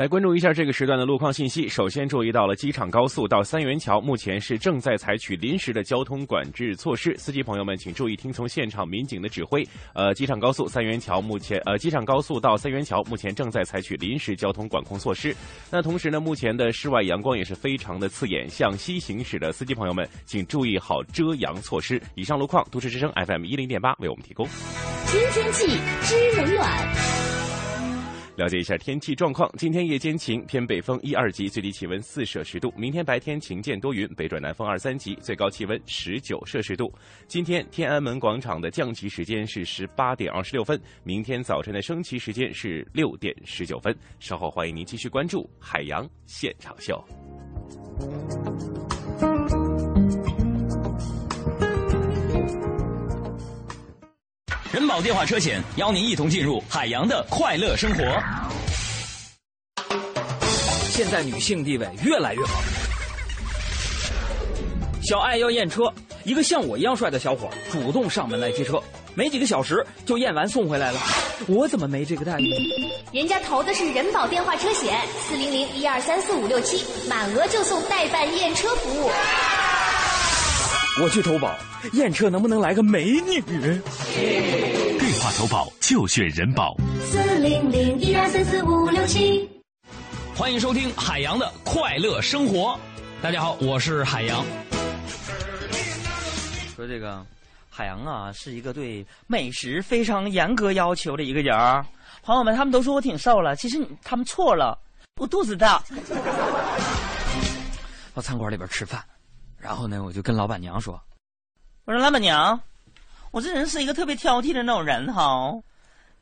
[0.00, 1.68] 来关注一下这个时段的路况信息。
[1.68, 9.62] 首先注意到了机场高速到三元桥，目前是正在采取临时的交通管制措施，司机朋友们请注意听从现场民警的指挥。
[9.92, 15.36] 呃，机场高速三元桥目前呃，机场高速到三元桥目前正在采取临时交通管控措施。
[15.70, 22.00] 那同时呢，目前的室外阳光也是非常的刺眼，向西行驶的司机朋友们请注意好遮阳措施。
[22.14, 24.46] 以上路况，都市之声 FM 一零点八为我们提供。
[25.08, 27.49] 听天气知冷暖。
[28.40, 29.52] 了解一下天气状况。
[29.58, 32.72] 今天夜间晴，偏北风一二级，最低气温四摄氏度。
[32.74, 36.90] 明天白天晴间多云，北转南风二三级，最高气温十九摄氏度。
[37.26, 43.94] 今天天安门广场的降旗时间是十八点二十六分，明天早晨的升旗时间是六点十九分。
[44.20, 46.98] 稍后欢迎您继续关注海洋现场秀。
[54.72, 58.04] 人保电话车险邀您一同进入海洋的快乐生活。
[60.90, 62.62] 现在女性地位越来越好。
[65.02, 68.80] 小爱要验车，一个像我一样帅的小伙主动上门来接车，
[69.16, 71.00] 没几个小时就验完送回来了。
[71.48, 72.48] 我怎么没这个待遇？
[73.12, 79.10] 人家投的是人保电话车险，四零零一二三四五六七，满额就送代办验车服务。
[80.98, 81.56] 我去投保，
[81.92, 83.40] 验车能不能来个美女？
[83.40, 83.80] 电
[85.20, 86.76] 话投保就选人保。
[87.04, 89.48] 四零零一二三四五六七。
[90.34, 92.76] 欢迎收听海洋的快乐生活。
[93.22, 94.44] 大家好，我是海洋。
[96.74, 97.24] 说这个
[97.70, 101.86] 海洋啊，是一个对美食非常严格要求的一个人儿。
[102.22, 104.76] 朋友们，他们都说我挺瘦了，其实他们错了，
[105.20, 105.80] 我肚子大。
[108.12, 109.00] 到餐馆里边吃饭。
[109.60, 110.98] 然后呢，我就跟老板娘说
[111.84, 112.58] ：“我说老板娘，
[113.30, 115.52] 我这人是一个特别挑剔的那种人哈。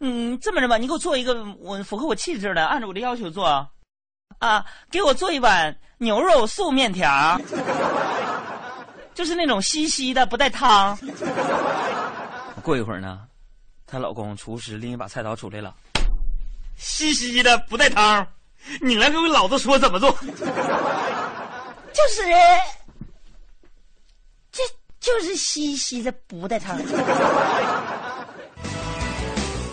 [0.01, 3.69] 嗯，这么着吧，你给我做一个我符合我气质的，按照我的要求做。
[4.41, 7.41] 啊，给我做一碗牛肉素面条，
[9.15, 10.99] 就是那种稀稀的，不带汤。
[12.63, 13.21] 过一会儿呢，
[13.87, 15.75] 她老公厨师拎一把菜刀出来了，
[16.77, 18.27] 稀稀的，不带汤，
[18.81, 20.11] 你来给我老子说怎么做？
[20.11, 22.23] 就是。”
[25.09, 26.79] 这就是稀稀的不带汤。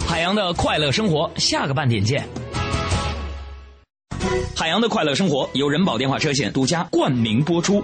[0.08, 2.26] 海洋的快乐生活，下个半点见。
[4.56, 7.84] 海洋的快乐生活由人保电话车险独家冠名播出。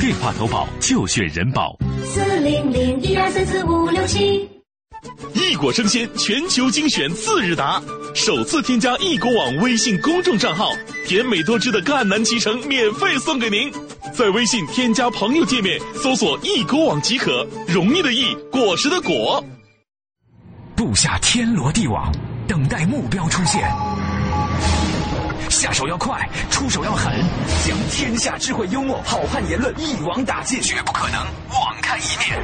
[0.00, 1.76] 电话投保就选人保。
[2.06, 4.48] 四零零一二三四五六七。
[5.34, 7.82] 异果生鲜全球精选次日达，
[8.14, 10.72] 首次添加异果网微信公众账号，
[11.06, 13.70] 甜美多汁的赣南脐橙免费送给您。
[14.20, 19.42] 在微信添加朋友界面搜索“易果网”即可，容易的易，果实的果。
[20.76, 22.12] 布下天罗地网，
[22.46, 23.62] 等待目标出现。
[25.48, 27.10] 下手要快，出手要狠，
[27.66, 31.18] 将天下智慧、幽默、好汉言论一网打尽，绝不可能
[31.58, 32.38] 网开一面。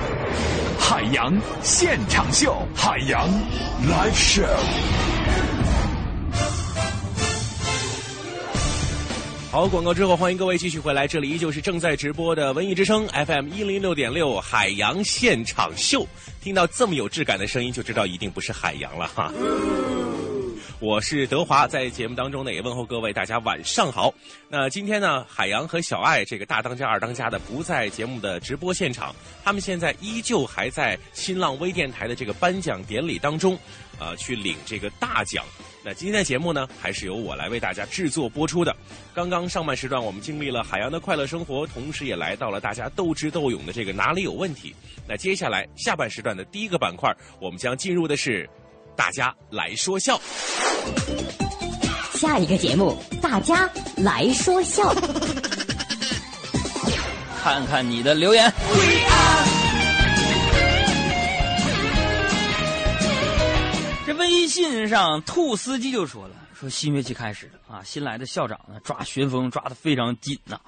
[0.80, 1.30] 海洋
[1.62, 3.28] 现场秀，海洋
[3.86, 4.46] live show。
[9.56, 16.06] 好，广告之后，欢迎各位继续回来，这里依旧是正在直播的文艺之声 FM 一零六点六海洋现场秀。
[16.42, 19.32] 听到这么有质感的声音，就知道一定不是海洋了哈。
[20.78, 24.12] 我是德华，在节目当中呢也问候各位，大家晚上好。
[24.50, 33.58] 那今天呢，海洋和小爱这个大当家、二当家的不在节目的直播现场，他们现在依旧还在新浪微电台的这个颁奖典礼当中，
[33.98, 35.42] 呃，去领这个大奖。
[35.86, 38.74] 那今天的节目呢，还是由我来为大家制作播出的。
[39.14, 44.74] 刚刚上半时段我们经历了海洋的快乐生活，同时也来到了大家斗智斗勇的这个哪里有问题。
[45.06, 48.50] 那接下来下半时段的第一个板块，我们将进入的是
[48.96, 50.20] 大家来说笑。
[52.14, 54.92] 下一个节目，大家来说笑。
[57.44, 58.52] 看看你的留言。
[64.06, 70.60] 这微信上兔司机就说了，说新学期开始了啊，新来的校长呢抓学风抓的非常紧呐、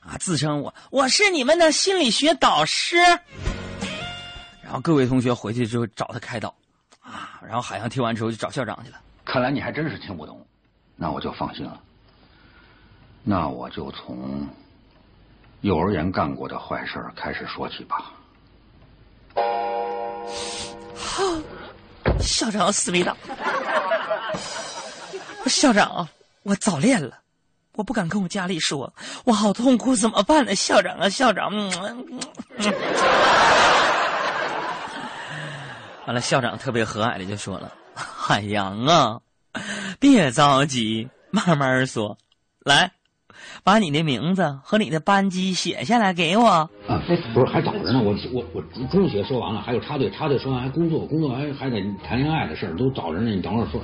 [0.00, 2.98] 啊，自称我我是你们的心理学导师。
[4.62, 6.54] 然后各位同学回去之后找他开导
[7.02, 9.00] 啊，然后海洋听完之后就找校长去了。
[9.24, 10.46] 看来你还真是听不懂，
[10.94, 11.80] 那我就放心了。
[13.24, 14.48] 那我就从
[15.62, 18.12] 幼儿园干过的坏事儿开始说起吧。
[22.20, 23.16] 校长思维党，
[25.46, 26.08] 校长，
[26.42, 27.18] 我早恋了，
[27.74, 28.92] 我不敢跟我家里说，
[29.24, 30.54] 我好痛苦，怎么办呢？
[30.54, 31.50] 校长啊，校长，
[36.06, 39.20] 完了，校长特别和蔼的就说了：“海洋啊，
[39.98, 42.16] 别着急，慢慢说，
[42.60, 42.90] 来，
[43.62, 46.46] 把你的名字和你的班级写下来给我。”
[46.88, 48.00] 啊，哎，不是，还早着呢。
[48.02, 53.30] 我我我中学说完了，还有插队，插队说完还工作，工作完还得谈恋爱的事儿，都早着呢。
[53.30, 53.80] 你等会儿说。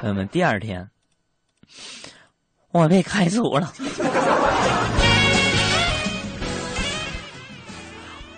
[0.00, 0.88] 朋友们，第二天
[2.70, 3.72] 我被开除了。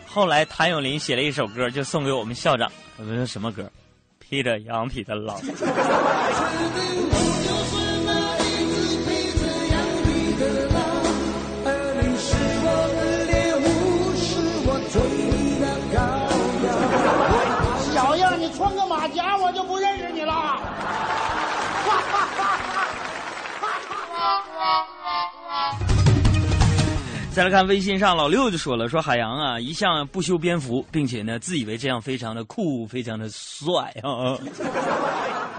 [0.07, 2.71] 后来谭咏麟写了一首歌，就送给我们校长。
[2.97, 3.71] 我们说什么歌？
[4.19, 5.37] 披着羊皮的狼。
[19.01, 20.61] 马甲，我就不认识你了。
[27.33, 34.37] 再来看微信上，老六就说了：“说海洋啊，一向不修边幅，并且呢，自以为这样非常的酷，非常的帅啊。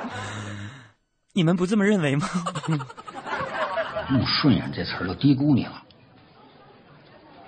[1.33, 2.27] 你们不这么认为吗？
[4.11, 5.81] 用顺眼这词儿就低估你了。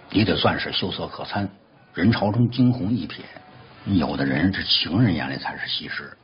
[0.10, 1.48] 你得算是秀色可餐，
[1.94, 3.22] 人潮中惊鸿一瞥。
[3.86, 6.16] 有的人这情人眼里才是西施，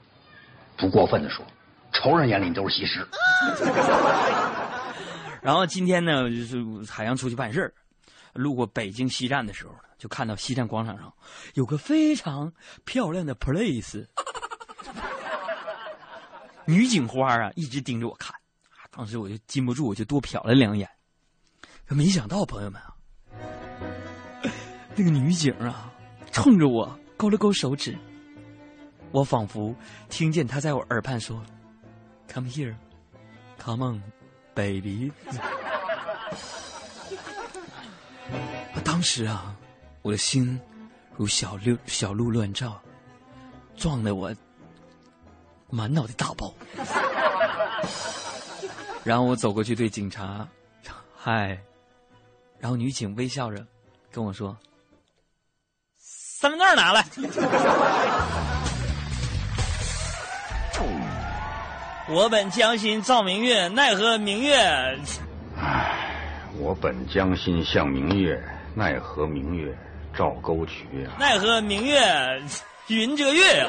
[0.78, 1.46] 不过分的说，
[1.92, 3.06] 仇人眼里都是西施。
[5.42, 7.74] 然后今天呢，就是海洋出去办事儿，
[8.34, 11.14] 路过北京西站的时候呢，就看到西站广场上
[11.54, 12.52] 有个非常
[12.86, 14.06] 漂亮的 place，
[16.66, 18.36] 女警花啊一直盯着我看，
[18.92, 20.90] 当时我就禁不住，我就多瞟了两眼。
[21.86, 22.94] 可没想到，朋友们啊，
[24.96, 25.92] 那个女警啊，
[26.32, 27.98] 冲着我勾了勾手指，
[29.12, 29.76] 我仿佛
[30.08, 31.44] 听见他在我耳畔说
[32.32, 32.74] ：“Come here,
[33.58, 34.02] come on。”
[34.56, 35.12] baby，
[38.84, 39.56] 当时啊，
[40.02, 40.60] 我的心
[41.16, 42.78] 如小鹿小鹿乱撞，
[43.78, 44.36] 撞得我
[45.70, 46.54] 满脑袋大包。
[49.06, 50.46] 然后我走过去对警察，
[51.16, 51.58] 嗨，
[52.58, 53.66] 然后女警微笑着
[54.12, 54.58] 跟我说
[56.40, 57.06] ：“身份证拿来。”
[62.12, 64.58] 我本将心照明月，奈何明月？
[65.62, 65.92] 唉，
[66.58, 69.78] 我本将心向明月，奈何明月
[70.18, 71.14] 照沟渠啊！
[71.20, 72.42] 奈何明月
[72.88, 73.68] 云遮月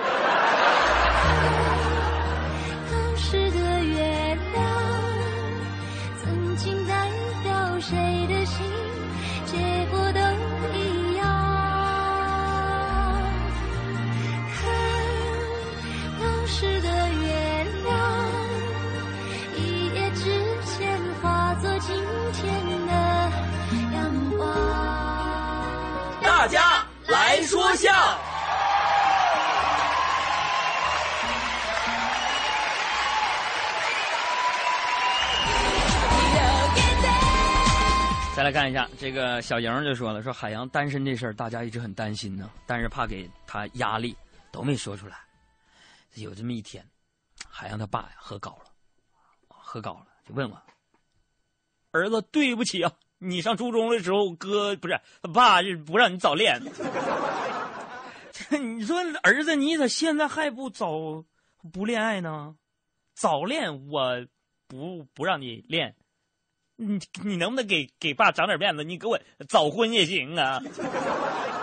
[38.50, 44.16] 来看一下，这个小莹就说了，说海洋单身这事儿，大家一直很担心呢，但是怕给他压力，
[44.50, 45.20] 都没说出来。
[46.16, 46.84] 有这么一天，
[47.48, 48.64] 海洋他爸呀喝高了。
[49.48, 50.60] 喝高了，就问我
[51.92, 55.00] 儿子：“对不起啊，你上初中的时候，哥不是
[55.32, 56.60] 爸是不让你早恋。
[58.50, 61.24] 你说儿子，你咋现在还不早
[61.72, 62.56] 不恋爱呢？
[63.14, 64.26] 早恋我
[64.66, 65.94] 不不让你恋，
[66.82, 68.82] 你你能不能给给爸长点面子？
[68.82, 70.58] 你给我早婚也行啊，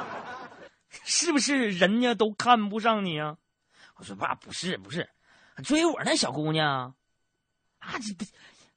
[1.03, 1.71] 是不是？
[1.71, 3.35] 人家都看不上你啊？
[3.95, 5.09] 我说爸，不是不是，
[5.63, 6.93] 追我那小姑娘。
[7.79, 8.25] 啊，这不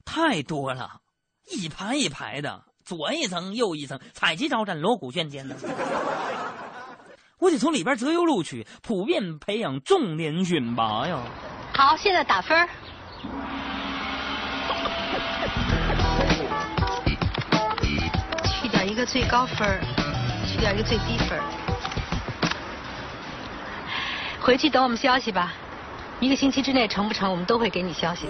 [0.03, 1.01] 太多了，
[1.51, 5.55] 一排一排的，左一层右一层，彩旗招展，锣鼓喧天的。
[7.37, 11.21] 我得从里边择优录取，普遍培养，重点选拔呀。
[11.75, 12.67] 好，现在打分。
[19.01, 19.81] 个最高分儿，
[20.45, 21.41] 去掉一个最低分儿。
[24.39, 25.53] 回去等我们消息吧，
[26.19, 28.27] 一个星期之内成不成，我们都会给你消息。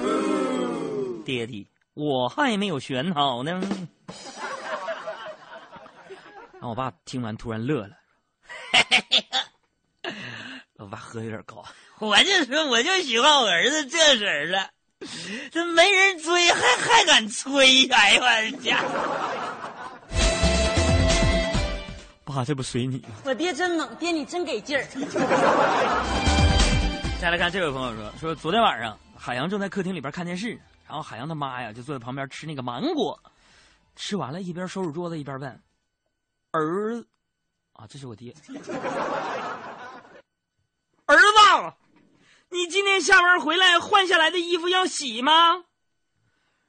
[1.26, 3.62] 爹地，我还没有选好呢。
[6.54, 7.98] 然后我爸听完突然乐了，
[10.80, 11.66] 我爸喝有点高，
[12.00, 14.70] 我就说我就喜欢我儿子这事儿了，
[15.52, 18.82] 这没人追还还敢吹，哎呀我的家！
[22.32, 23.10] 爸，这不随你吗？
[23.26, 24.86] 我爹真猛，爹你真给劲儿。
[27.22, 33.22] 再来看这位朋友说，说昨天晚上海洋正在客厅里边看电视，然后海洋他妈呀就坐在旁边吃那个芒果，
[33.96, 35.62] 吃完了，一边收拾桌子一边问
[36.52, 37.06] ：“儿，
[37.74, 38.34] 啊，这是我爹，
[41.06, 41.22] 儿子，
[42.50, 45.54] 你今天下班回来换下来的衣服要洗吗？”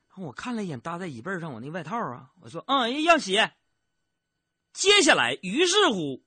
[0.09, 3.41] 然后我看了一眼搭在椅背上我那外套啊，我说：“嗯，要洗。”
[4.73, 6.23] 接下来，于是乎，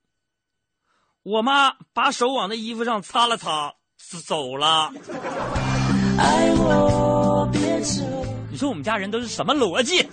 [1.24, 3.74] 我妈把手往那衣服上擦了擦，
[4.26, 4.92] 走了。
[8.50, 10.08] 你说我们家人都是什么逻辑？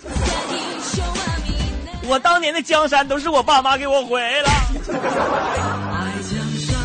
[2.05, 4.49] 我当年的江山都是我爸妈给我毁了。
[4.49, 6.75] 爱江山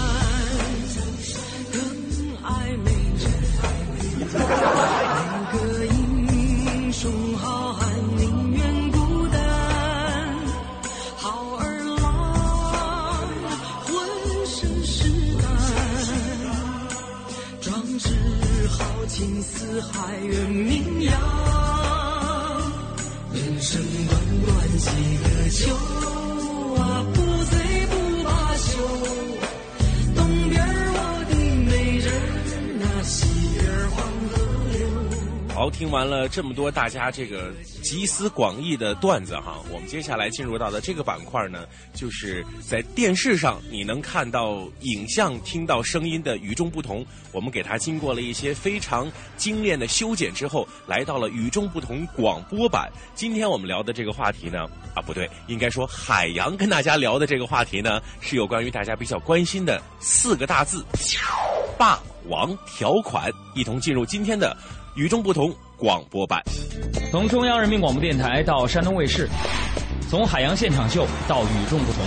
[1.72, 1.80] 更
[2.44, 3.26] 爱美人，
[19.18, 21.12] 情似海远名扬。
[23.32, 24.12] 人生短
[24.46, 24.86] 短几
[25.24, 25.74] 个秋
[26.80, 27.16] 啊，不
[27.46, 27.92] 醉不
[28.22, 28.70] 罢休。
[30.14, 30.96] 东边我
[31.28, 31.34] 的
[31.66, 32.16] 美人儿，
[32.78, 33.26] 那西
[33.58, 33.96] 边黄
[34.30, 34.38] 河。
[35.58, 37.52] 好，听完了这么多大家这个
[37.82, 47.04] 集思广益的段子哈，我们接下来进入到的这个板块呢，就是在电视上你能看到影像、听到声音的与众不同。
[47.32, 52.88] 我们给它经过了一些非常精炼的修剪之后，来到了与众不同广播版。
[53.16, 60.86] 今天我们聊的这个话题呢，啊不对，应该说海洋跟大家聊的这个话题呢，是有关于大家比较关心的四个大字——
[61.76, 61.98] 霸
[62.28, 63.28] 王条款。
[63.56, 64.56] 一同进入今天的。
[64.98, 66.42] 与众不同广播版，
[67.12, 69.28] 从中央人民广播电台到山东卫视，
[70.10, 72.02] 从海洋现场秀到与众不同，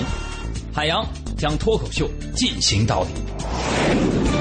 [0.74, 1.02] 海洋
[1.38, 4.41] 将脱口秀进行到底。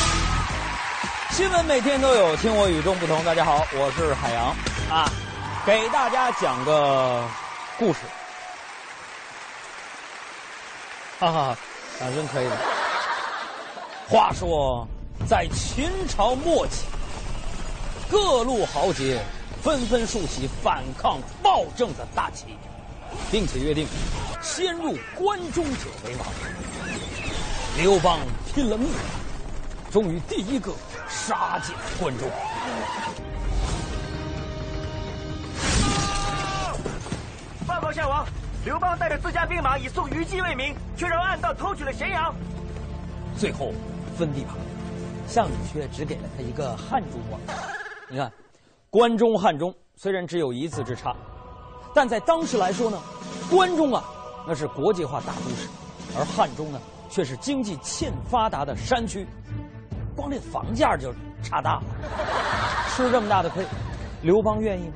[1.31, 3.23] 新闻每天都有，听我与众不同。
[3.23, 4.47] 大家好，我是海洋
[4.89, 5.09] 啊，
[5.65, 7.23] 给大家讲个
[7.79, 7.99] 故事。
[11.21, 11.57] 哈哈，
[11.97, 12.57] 掌声可以了。
[14.09, 14.85] 话说，
[15.25, 16.83] 在秦朝末期，
[18.09, 19.23] 各路豪杰
[19.63, 22.57] 纷纷竖起反抗暴政的大旗，
[23.31, 23.87] 并且约定，
[24.41, 26.27] 先入关中者为王。
[27.77, 28.19] 刘邦
[28.53, 28.89] 拼了命，
[29.91, 30.71] 终于第一个。
[31.07, 32.27] 杀进关中。
[37.67, 38.25] 报告项王，
[38.65, 42.33] 刘邦带着自家兵马以送虞姬为名，却让暗道偷取了咸阳。
[43.37, 43.73] 最后
[44.17, 44.55] 分地盘，
[45.27, 47.39] 项羽却只给了他一个汉中王。
[48.09, 48.31] 你看，
[48.89, 51.13] 关中汉中虽然只有一字之差，
[51.93, 52.97] 但在当时来说呢，
[53.49, 54.03] 关中啊
[54.47, 55.67] 那是国际化大都市，
[56.17, 59.27] 而汉中呢却是经济欠发达的山区。
[60.21, 61.11] 光这房价就
[61.41, 61.83] 差大了，
[62.89, 63.65] 吃这么大的亏，
[64.21, 64.93] 刘邦愿意吗？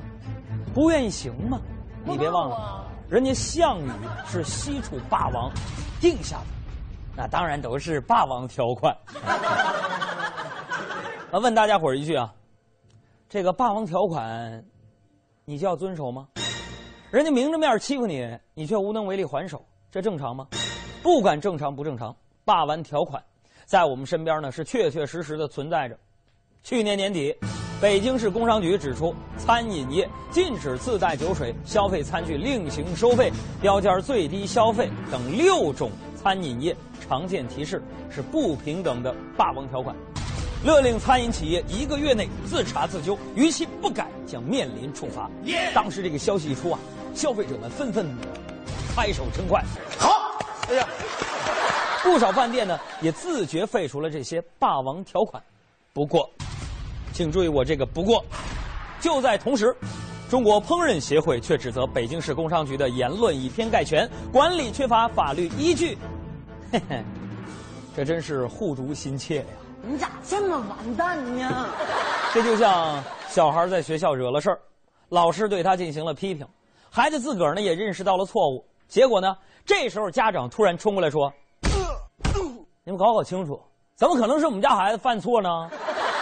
[0.72, 1.60] 不愿意行吗？
[2.04, 3.90] 你别忘了，人家项羽
[4.24, 5.50] 是西楚霸王
[6.00, 6.46] 定下的，
[7.16, 8.96] 那当然都是霸王条款。
[11.32, 12.32] 啊，问大家伙一句啊，
[13.28, 14.64] 这个霸王条款，
[15.44, 16.28] 你就要遵守吗？
[17.10, 20.46] 人家明着面欺负你，你却无能为力还手，这正常吗？
[21.02, 22.14] 不管正常不正常，
[22.44, 23.20] 霸王条款。
[23.66, 25.98] 在我们身边呢，是确确实实的存在着。
[26.62, 27.34] 去年年底，
[27.80, 33.28] 北京市工商局指出，餐饮业禁止自带酒水、消费餐具另行收费、
[33.60, 39.96] 标间最低消费等六种餐饮业常见提示是不平等的霸王条款，
[40.64, 45.28] 勒令餐饮企业一个月内自查自纠，逾期不改将面临处罚。
[45.74, 46.78] 当时这个消息一出啊，
[47.16, 48.06] 消费者们纷纷
[48.94, 49.60] 拍手称快。
[49.98, 50.38] 好，
[50.68, 50.88] 哎呀，
[52.06, 55.42] 不少饭店呢也自觉废除了这些霸王条款。
[55.92, 56.30] 不过，
[57.12, 58.24] 请注意我这个不过，
[59.00, 59.76] 就在同时，
[60.30, 65.98] 中国烹饪协会却指责北京市工商局的言论以偏概全，管理缺乏法律依据。
[66.70, 67.04] 嘿嘿，
[67.94, 69.46] 这真是护犊心切呀！
[69.82, 71.68] 你咋这么完蛋呢？
[72.34, 74.60] 这就像小孩在学校惹了事儿，
[75.08, 76.46] 老师对他进行了批评，
[76.90, 81.32] 孩子自个儿呢也认识到了错误，结果呢，这时候家长突然冲过来说
[82.86, 83.60] ：“你们搞搞清楚，
[83.96, 85.68] 怎么可能是我们家孩子犯错呢？”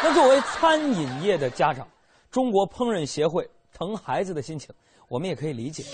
[0.02, 1.86] 那作为餐饮业的家长，
[2.30, 4.74] 中国烹饪协会疼孩子的心情，
[5.06, 5.84] 我们也可以理解，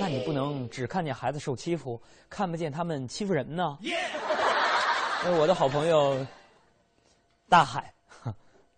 [0.00, 2.00] 但你不能只看见孩子受欺负，
[2.30, 3.76] 看不见他们欺负人呢。
[5.22, 6.26] 那我的好朋友
[7.46, 7.92] 大海，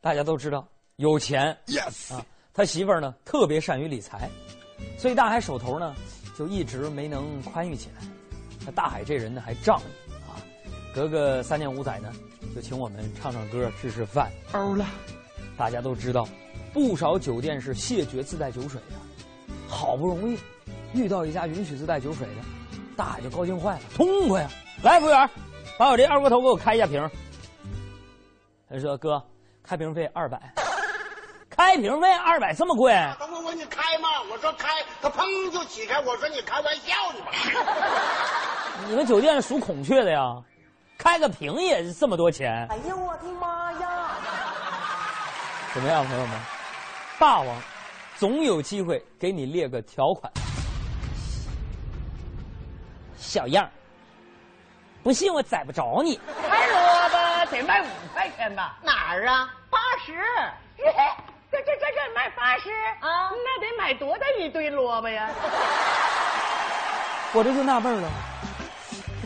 [0.00, 0.66] 大家都知道
[0.96, 4.28] 有钱，yes 啊，他媳妇儿呢特别善于理财，
[4.98, 5.94] 所以大海手头呢
[6.36, 8.02] 就一直没能宽裕起来。
[8.66, 10.07] 那大海这人呢还仗义啊，
[10.94, 12.12] 隔个三年五载呢
[12.54, 14.30] 就请我们唱唱歌、吃吃饭。
[14.52, 14.84] 欧了，
[15.56, 16.26] 大家都知道，
[16.72, 18.96] 不少酒店是谢绝自带酒水的，
[19.68, 20.38] 好不容易
[20.92, 22.42] 遇到一家允许自带酒水的，
[22.96, 24.50] 大海就高兴坏了，痛快呀！
[24.82, 25.30] 来，服务员，
[25.78, 27.08] 把我这二锅头给我开一下瓶。
[28.70, 29.22] 他说：“哥，
[29.62, 30.40] 开瓶费二百，
[31.48, 32.92] 开瓶费二百这么贵？
[33.18, 34.08] 等我问你开吗？
[34.30, 34.68] 我说开，
[35.00, 36.00] 他砰就起开。
[36.00, 37.32] 我说你开玩笑呢吧？
[38.88, 40.42] 你们酒店属孔雀的呀？
[40.98, 42.66] 开个屏也是这么多钱？
[42.68, 44.10] 哎呀，我的妈呀！
[45.72, 46.36] 怎么样，朋友们？
[47.20, 47.56] 霸王
[48.16, 50.30] 总有机会给你列个条款。
[53.16, 53.70] 小样儿，
[55.04, 56.20] 不信我宰不着你。
[56.48, 57.16] 开萝卜
[57.52, 58.76] 得卖五块钱吧？
[58.82, 59.54] 哪儿啊？
[59.70, 60.12] 八十。
[61.50, 62.70] 这这这这卖八十
[63.00, 63.30] 啊？
[63.30, 65.30] 那得买多大一堆萝卜呀？
[67.32, 68.10] 我这就纳闷了，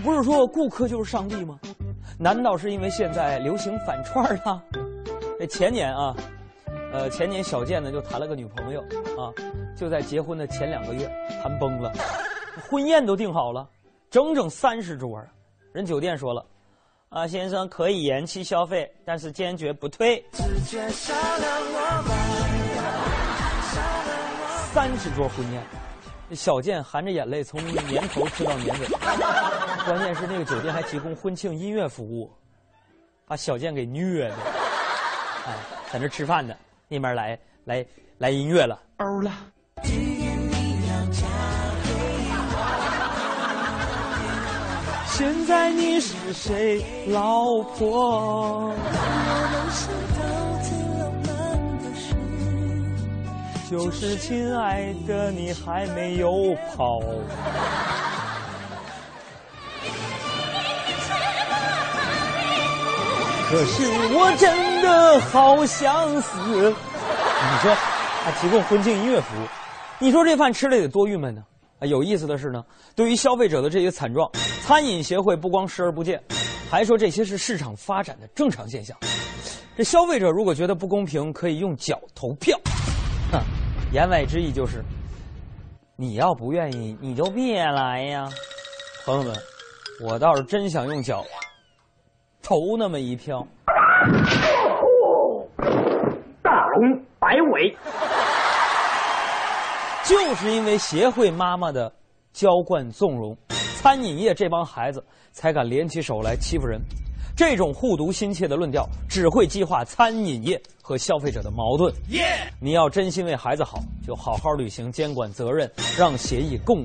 [0.02, 1.58] 不是说顾客就是上帝吗？
[2.18, 4.62] 难道是因为现在流行反串儿啊？
[5.38, 6.14] 这 前年啊，
[6.92, 8.80] 呃，前年小健呢就谈了个女朋友
[9.16, 9.32] 啊，
[9.76, 11.10] 就在结婚的前两个月
[11.42, 11.92] 谈崩了，
[12.68, 13.68] 婚宴都订好了，
[14.10, 15.20] 整整三十桌，
[15.72, 16.44] 人酒店说了，
[17.08, 20.24] 啊，先生可以延期消费，但是坚决不退。
[24.72, 25.62] 三十桌婚宴，
[26.36, 28.86] 小健含着眼泪从年头吃到年尾，
[29.84, 32.30] 关键是那个酒店还提供婚庆音乐服务，
[33.26, 34.34] 把小健给虐的。
[35.46, 35.54] 哎，
[35.92, 36.54] 在那吃饭呢，
[36.88, 37.84] 那边来来
[38.18, 39.32] 来音乐了，欧了。
[45.06, 47.44] 现在你是谁，老
[47.76, 48.72] 婆？
[53.70, 57.00] 就是亲爱的，你还没有跑。
[63.52, 63.82] 可是
[64.14, 66.40] 我真的好想死。
[66.40, 67.74] 你说，
[68.24, 69.46] 还提供婚庆音乐服务，
[69.98, 71.42] 你说这饭吃的得多郁闷呢？
[71.78, 72.64] 啊，有意思的是呢，
[72.96, 74.26] 对于消费者的这些惨状，
[74.62, 76.18] 餐饮协会不光视而不见，
[76.70, 78.96] 还说这些是市场发展的正常现象。
[79.76, 82.58] 这消费者如果觉得不公平，可以用脚投票。
[83.32, 83.38] 哼，
[83.92, 84.82] 言外之意就是，
[85.94, 88.30] 你要不愿意，你就别来呀。
[89.04, 89.36] 朋友们，
[90.06, 91.22] 我倒是真想用脚
[92.42, 93.46] 投那么一票。
[96.42, 97.76] 大龙摆尾。
[100.04, 101.90] 就是因为协会妈妈的
[102.32, 103.36] 娇惯纵容，
[103.76, 106.80] 餐饮业这帮孩子才敢联起手来欺负人。
[107.34, 111.90] 这种护犊心切的论调，只会激化餐饮业和消费者的矛盾。
[112.60, 116.84] 你要真心为孩子好，就好好履行监管责任，让协议更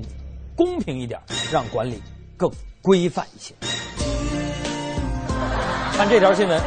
[0.56, 1.20] 公平一点，
[1.52, 2.00] 让管理
[2.36, 2.50] 更
[2.80, 3.54] 规范一些。
[5.98, 6.62] 看这条新闻：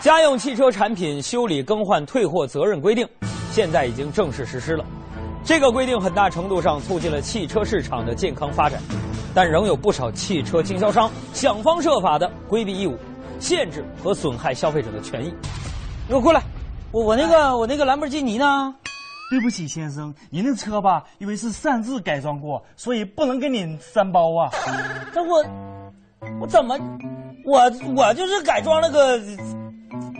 [0.00, 3.06] 家用汽车产品修理更换退货责任规定。
[3.50, 4.82] 现在已经正式实施了，
[5.44, 8.80] 这个规定很大程度上促进了汽车市场的健康发展，
[9.34, 12.96] 但仍有不少汽车经销商想方设法的规避义务，
[13.38, 15.28] 限制和损害消费者的权益。
[15.28, 16.40] 你给我过来，
[16.90, 18.74] 我我那个我那个兰博基尼呢？
[19.30, 24.50] 对不起，先生，您的车吧，因为是擅自改装过，所以不能给您三包啊。
[25.12, 25.44] 这我
[26.40, 26.78] 我怎么
[27.44, 29.20] 我我就是改装了个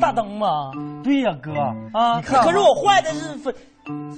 [0.01, 0.73] 大灯嘛？
[1.03, 1.53] 对呀，哥
[1.93, 3.53] 啊，你看，可是我坏的是发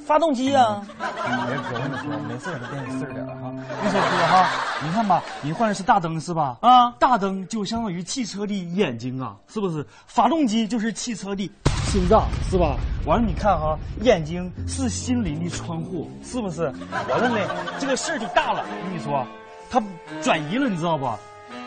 [0.07, 0.83] 发动机啊。
[0.99, 3.53] 哎呀，哥，我跟你说，没事都别事儿点哈。
[3.83, 4.49] 你说哥哈，
[4.83, 6.59] 你看吧，你换的是大灯是吧？
[6.61, 9.85] 啊，大灯就相当于汽车的眼睛啊，是不是？
[10.07, 11.51] 发动机就是汽车的
[11.87, 12.77] 心脏，是吧？
[13.07, 16.73] 完了，你看哈，眼睛是心灵的窗户，是不是？
[17.09, 17.43] 我认为
[17.79, 18.65] 这个事儿就大了。
[18.65, 19.27] 我跟你说，
[19.71, 19.83] 它
[20.23, 21.07] 转移了，你知道不？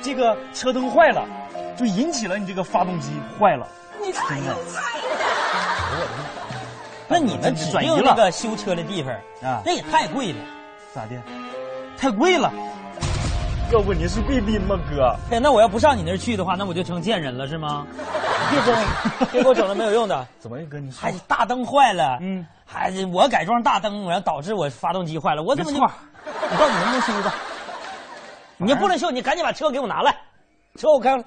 [0.02, 1.26] 这个车灯坏了，
[1.78, 3.68] 就引起了你这个发动机坏了。
[4.02, 4.56] 你真的。
[7.10, 10.40] 那你们指转移了定那个修车的地方啊那也太贵了。
[10.94, 11.16] 咋的？
[11.98, 12.52] 太贵了。
[13.72, 15.14] 要不你是贵宾吗，哥？
[15.32, 17.86] 哎，那我要不上你那儿去的话，那我就成贱人了，是吗？
[18.52, 18.76] 别整，
[19.32, 20.26] 别给我整了没有用的。
[20.40, 20.80] 怎么，哥？
[20.80, 25.80] 你说还是大灯坏了，嗯，还是我改装大灯，然后导致我发动机坏了，我怎么就？
[25.80, 25.92] 没错
[26.50, 27.32] 你到底能不能修的？
[28.58, 30.16] 你不能修，你赶紧把车给我拿来，
[30.78, 31.24] 车我开了。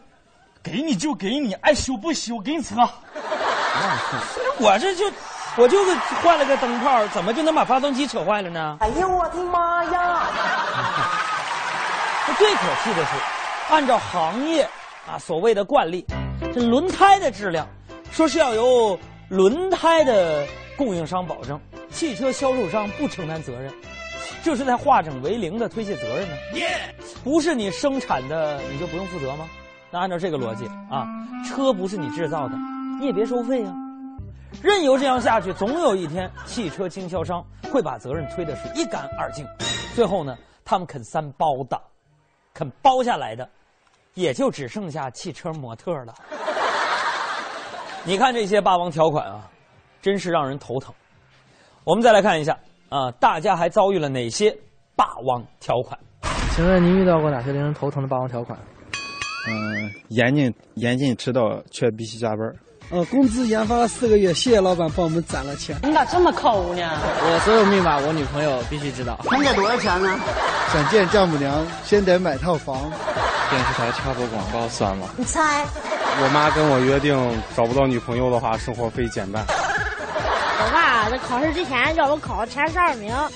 [0.63, 2.77] 给你就给你，爱修不修，给你车。
[4.61, 5.11] 我这就
[5.57, 8.77] 我就是换了个灯泡，怎么就能把发动机扯坏了呢？
[8.81, 10.27] 哎呀，我的妈呀！
[12.27, 13.11] 这最可气的是，
[13.71, 14.69] 按照行业
[15.11, 16.05] 啊所谓的惯例，
[16.53, 17.67] 这轮胎的质量
[18.13, 18.99] 说是要由
[19.31, 21.59] 轮胎的供应商保证，
[21.91, 23.73] 汽车销售商不承担责任，
[24.43, 26.35] 这是在化整为零的推卸责任呢？
[27.23, 29.49] 不是你生产的你就不用负责吗？
[29.91, 31.07] 那按照这个逻辑啊，
[31.45, 32.57] 车不是你制造的，
[32.99, 33.75] 你也别收费啊。
[34.63, 39.47] 任由这样下去，总有一天汽车经销商会把责任推的是一干二净，
[39.95, 41.81] 最后呢，他们肯三包的，
[42.55, 43.49] 肯包下来的，
[44.15, 46.15] 也就只剩下汽车模特了。
[48.05, 49.49] 你看这些霸王条款啊，
[50.01, 50.95] 真是让人头疼。
[51.85, 52.59] 我们再来看一下
[52.91, 54.51] 啊，大家还遭遇了哪些
[54.97, 55.97] 霸王条款？
[56.57, 58.59] 请问您遇到过哪些令人头疼的霸王条款？
[59.49, 62.39] 嗯，严禁严禁迟到，却必须加班。
[62.91, 65.77] 呃，工资研发了四个月，谢谢老板帮我们攒了钱。
[65.85, 66.83] 你咋这么抠呢？
[66.83, 69.17] 我所有密码，我女朋友必须知道。
[69.31, 70.19] 能给多少钱呢？
[70.73, 72.91] 想见丈母娘，先得买套房。
[73.51, 75.07] 电视台插播广告算吗？
[75.17, 75.65] 你猜？
[76.23, 77.17] 我妈跟我约定，
[77.57, 79.47] 找不到女朋友的话，生活费减半。
[81.29, 83.29] 考试之前让我考前十二名，要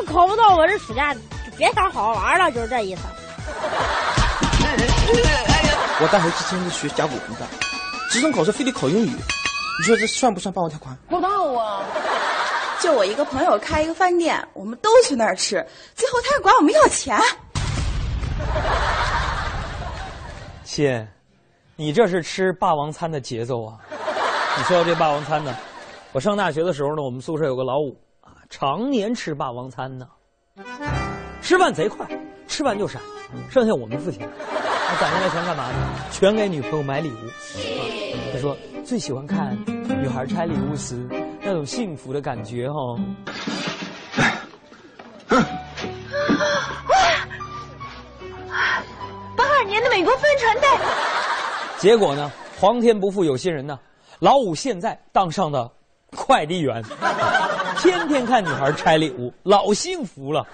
[0.00, 1.20] 是考不到，我这暑假就
[1.56, 3.02] 别想好好玩了，就是这意思。
[6.00, 7.46] 我大学之前是学甲骨文的，
[8.10, 10.94] 职称考试非得考英语，你说这算不算霸王条款？
[11.08, 11.84] 不到啊。
[12.80, 17.18] 就我一个朋友开一个饭店，我们都去那儿吃，最后他还管我们要钱。
[20.62, 21.08] 亲，
[21.76, 23.78] 你这是吃霸王餐的节奏啊！
[24.58, 25.56] 你说到这霸王餐呢，
[26.16, 30.08] 我上大学的时候呢，我们宿舍有个老五啊，常年吃霸王餐呢，
[31.42, 32.08] 吃饭贼快，
[32.48, 33.02] 吃完就闪，
[33.50, 34.26] 剩下我们付钱。
[34.88, 35.76] 他攒下来钱干嘛呢？
[36.10, 37.26] 全给女朋友买礼物。
[37.26, 41.06] 啊、他说最喜欢看女孩拆礼物时
[41.42, 42.98] 那种幸福的感觉哦。
[49.36, 50.80] 八二年的美国帆船带。
[51.76, 53.78] 结果呢，皇天不负有心人呢，
[54.18, 55.70] 老五现在当上了
[56.16, 56.82] 快递员，
[57.78, 60.44] 天天看女孩拆礼物，老幸福了。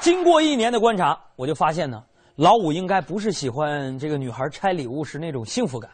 [0.00, 2.02] 经过一年的观察，我就发现呢，
[2.34, 5.88] 老五应该不是喜欢这个女孩拆礼物时那种幸福感，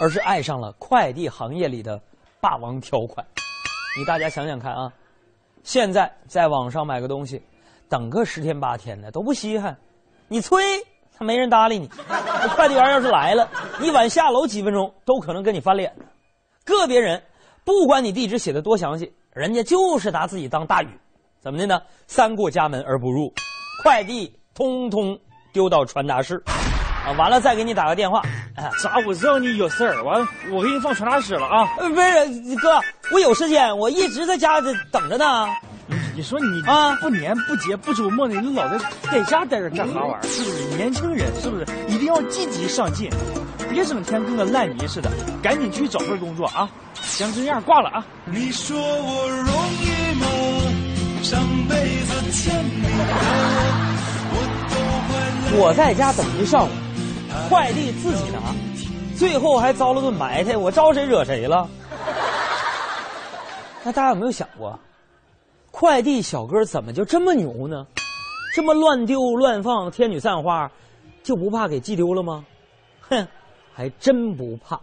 [0.00, 2.00] 而是爱上了快递行业里的
[2.40, 3.26] 霸王条款。
[3.98, 4.92] 你大家想想看啊，
[5.64, 7.42] 现在在网上买个东西，
[7.88, 9.76] 等个十天八天的都不稀罕，
[10.28, 10.62] 你催
[11.18, 11.90] 他没人搭理你。
[12.08, 13.48] 那快递员要是来了，
[13.80, 16.04] 你晚下楼几分钟都可能跟你翻脸的。
[16.64, 17.22] 个别人
[17.64, 20.88] 不管你地址写的多详细，人家就是拿自己当大禹，
[21.40, 21.80] 怎么的呢？
[22.06, 23.32] 三过家门而不入。
[23.82, 25.18] 快递通通
[25.52, 28.22] 丢到传达室，啊，完了再给你打个电话。
[28.56, 28.96] 哎、咋？
[29.06, 31.68] 我知道你有事儿，完我给你放传达室了啊。
[31.78, 32.80] 呃，不是哥，
[33.12, 34.60] 我有时间，我一直在家
[34.90, 35.46] 等着呢。
[36.18, 38.76] 你你说你啊，不年不节不周末的，你老在
[39.12, 40.22] 在家待着干啥玩意儿？
[40.24, 40.76] 是不是？
[40.76, 43.08] 年轻人是不是一定要积极上进，
[43.70, 45.08] 别整天跟个烂泥似的，
[45.40, 46.68] 赶紧去找份工作啊！
[47.00, 48.04] 行，这样挂了啊。
[48.24, 49.86] 你说我容易
[50.18, 50.26] 吗？
[51.22, 52.82] 上辈子欠你
[55.52, 56.70] 的，我在家等一上午，
[57.48, 58.40] 快递自己拿，
[59.16, 61.68] 最后还遭了顿埋汰，我招谁惹谁了？
[63.84, 64.76] 那大家有没有想过，
[65.70, 67.86] 快递小哥怎么就这么牛呢？
[68.54, 70.70] 这么乱丢乱放，天女散花，
[71.22, 72.44] 就不怕给寄丢了吗？
[73.00, 73.26] 哼，
[73.72, 74.80] 还真不怕。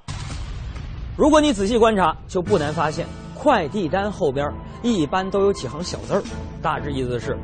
[1.17, 4.49] 如果你仔细观察，就不难发现，快递单后边
[4.83, 6.23] 一般都有几行小字儿，
[6.61, 7.37] 大致意思是。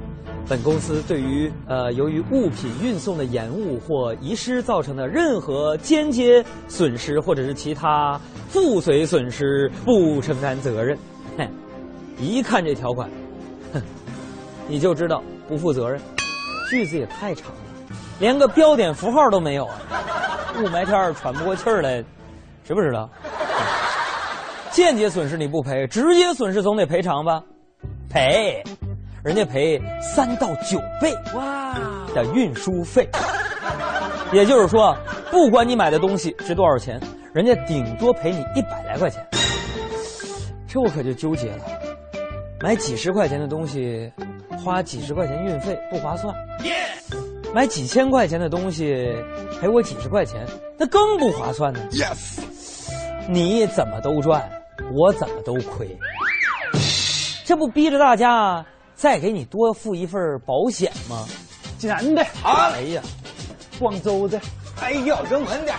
[0.48, 8.20] 本公司对于呃由于物品运送的延误或遗失造成的任何间接损失或者是其他
[8.50, 10.98] 附随损失不承担责任。
[11.38, 11.48] 哼，
[12.20, 13.10] 一看这条款，
[14.68, 16.00] 你就知道不负责任。
[16.70, 17.58] 句子也太长了，
[18.20, 19.80] 连个标点符号都没有啊！
[20.58, 22.04] 雾霾天喘不过气儿来，
[22.64, 23.10] 知不知道？
[24.72, 27.44] 间接损失你不赔，直接损失总得赔偿吧？
[28.10, 28.64] 赔。
[29.24, 31.78] 人家赔三到九倍哇
[32.16, 33.08] 的运输费。
[34.32, 34.96] 也就是说，
[35.30, 37.00] 不管你买的东西值多少钱，
[37.34, 39.22] 人家顶多赔你一百来块钱。
[40.68, 41.64] 这我可就纠结了，
[42.62, 44.12] 买几十块钱的东西，
[44.64, 46.32] 花几十块钱运费不划算；
[47.54, 49.16] 买几千块钱的东西，
[49.60, 50.46] 赔我几十块钱，
[50.78, 51.80] 那更不划算呢。
[51.92, 52.40] Yes，
[53.28, 54.48] 你怎么都赚，
[54.94, 55.98] 我怎么都亏，
[57.46, 61.26] 这不逼着大家再给你多付一份保险吗？
[61.80, 63.02] 济南的啊，哎呀，
[63.80, 64.40] 广州的，
[64.80, 65.76] 哎呦，扔稳点。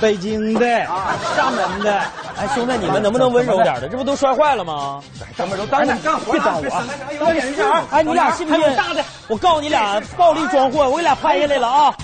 [0.00, 0.84] 北京的。
[0.84, 2.02] 啊，厦门的，
[2.38, 3.88] 哎，兄弟，你们能不能温柔点的？
[3.88, 5.02] 这不都摔坏了吗？
[5.36, 6.84] 咱们都当着干活，别耽误啊！
[7.18, 8.76] 有眼神儿，哎，你俩信不信？
[8.76, 11.94] 大的，我告诉你俩，暴力装货，我给俩拍下来了啊！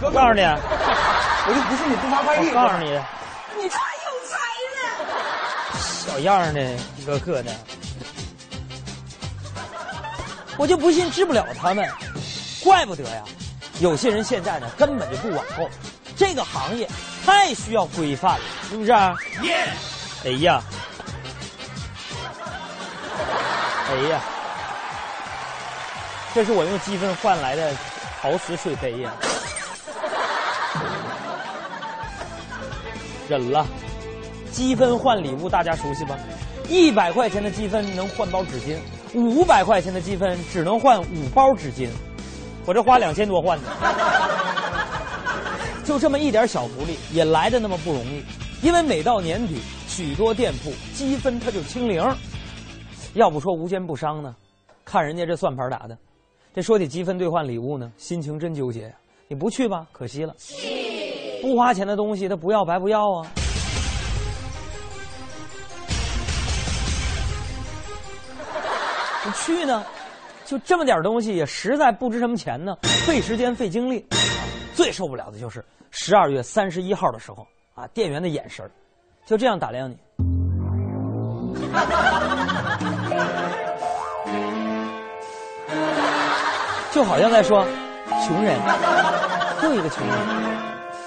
[0.00, 2.48] 我告诉你，我就不信你不发快递。
[2.48, 2.84] 我告诉你，
[3.62, 4.36] 你太有才
[4.74, 6.60] 了，小样的，
[6.96, 7.50] 一个个的，
[10.56, 11.86] 我就不信治不了他们，
[12.64, 13.22] 怪不得呀！
[13.80, 15.68] 有些人现在呢，根本就不往后。
[16.16, 16.88] 这个行业
[17.24, 18.90] 太需要规范了，是不是？
[19.42, 19.68] 耶！
[20.24, 20.62] 哎呀，
[23.88, 24.20] 哎呀，
[26.34, 27.72] 这是我用积分换来的
[28.20, 29.12] 陶瓷水杯呀！
[33.28, 33.66] 忍了，
[34.50, 36.16] 积分换礼物大家熟悉吧？
[36.68, 38.78] 一百块钱的积分能换包纸巾，
[39.14, 41.88] 五百块钱的积分只能换五包纸巾，
[42.64, 43.68] 我这花两千多换的。
[45.86, 48.20] 就这么一点小福利，也来的那么不容易。
[48.60, 52.04] 因为每到年底，许多店铺积分它就清零。
[53.14, 54.34] 要不说无奸不商呢，
[54.84, 55.96] 看人家这算盘打的。
[56.52, 58.90] 这说起积分兑换礼物呢，心情真纠结呀。
[59.28, 60.34] 你不去吧，可惜了。
[61.40, 63.30] 不花钱的东西，他不要白不要啊。
[69.24, 69.84] 你去呢，
[70.44, 72.76] 就这么点东西，也实在不值什么钱呢，
[73.06, 74.04] 费时间费精力。
[74.76, 78.70] 最受不了的就是十二月三十一号的时候啊，店员的眼神
[79.24, 79.96] 就这样打量你，
[86.92, 87.66] 就好像在说
[88.26, 88.60] ：“穷人，
[89.64, 90.14] 又一个穷人。”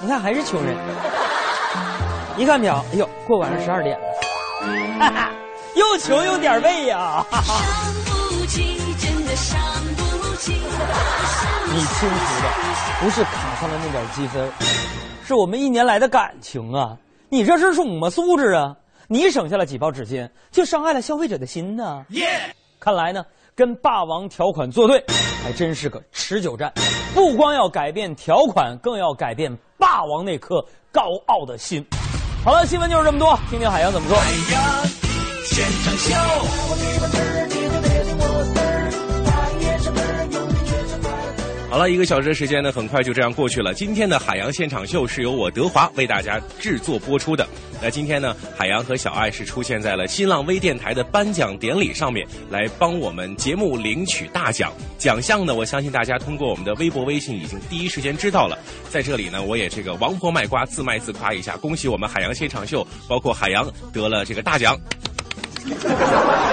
[0.02, 0.76] 你看还是穷人。
[2.38, 4.06] 一看表，哎呦，过晚上十二点了，
[5.00, 5.30] 哈哈，
[5.76, 7.24] 又穷又点背呀。
[11.72, 12.50] 你清楚的，
[13.00, 14.52] 不是卡上的那点积分，
[15.24, 16.98] 是我们一年来的感情啊！
[17.30, 18.76] 你这是什么素质啊？
[19.08, 22.04] 你省下了几包纸巾，就伤害了消费者的心呢？
[22.10, 22.28] 耶！
[22.80, 23.24] 看来呢，
[23.56, 25.04] 跟霸王条款作对，
[25.44, 26.74] 还真是个持久战。
[27.14, 30.60] 不光要改变条款，更要改变霸王那颗
[30.92, 31.86] 高傲的心。
[32.44, 34.18] 好了，新闻就是这么多，听听海洋怎么说。
[34.18, 34.86] 海洋
[35.46, 37.29] 现场秀。
[41.70, 43.76] 好了，一个小时的时间呢，很快就这样过去了。
[43.76, 47.48] 今天的海洋现场秀是由我德华为大家制作播出的。
[47.80, 54.74] 那今天呢，海洋和小爱是出现在了新浪微电台的颁奖典礼上面，来帮我们节目领取大奖。
[54.98, 58.58] 奖项呢，我相信大家通过我们的微博、微信已经第一时间知道了。
[58.90, 64.76] 在这里呢，我也这个王婆卖瓜，自卖自夸一下，恭喜我们海洋现场秀，包括海洋得了这个大奖。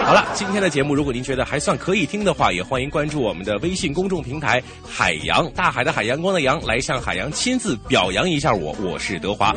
[0.04, 8.76] 好了，今天的节目，如果您觉得还算可以听的话，也欢迎关注我们的微信公众平台“海洋大海的海阳光的阳”，来向海洋亲自表扬一下我。
[8.82, 9.54] 我是德华。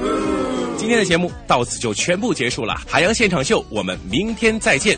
[0.77, 4.97] 今天的节目到此就全部结束了，海洋现场秀，我们明天再见。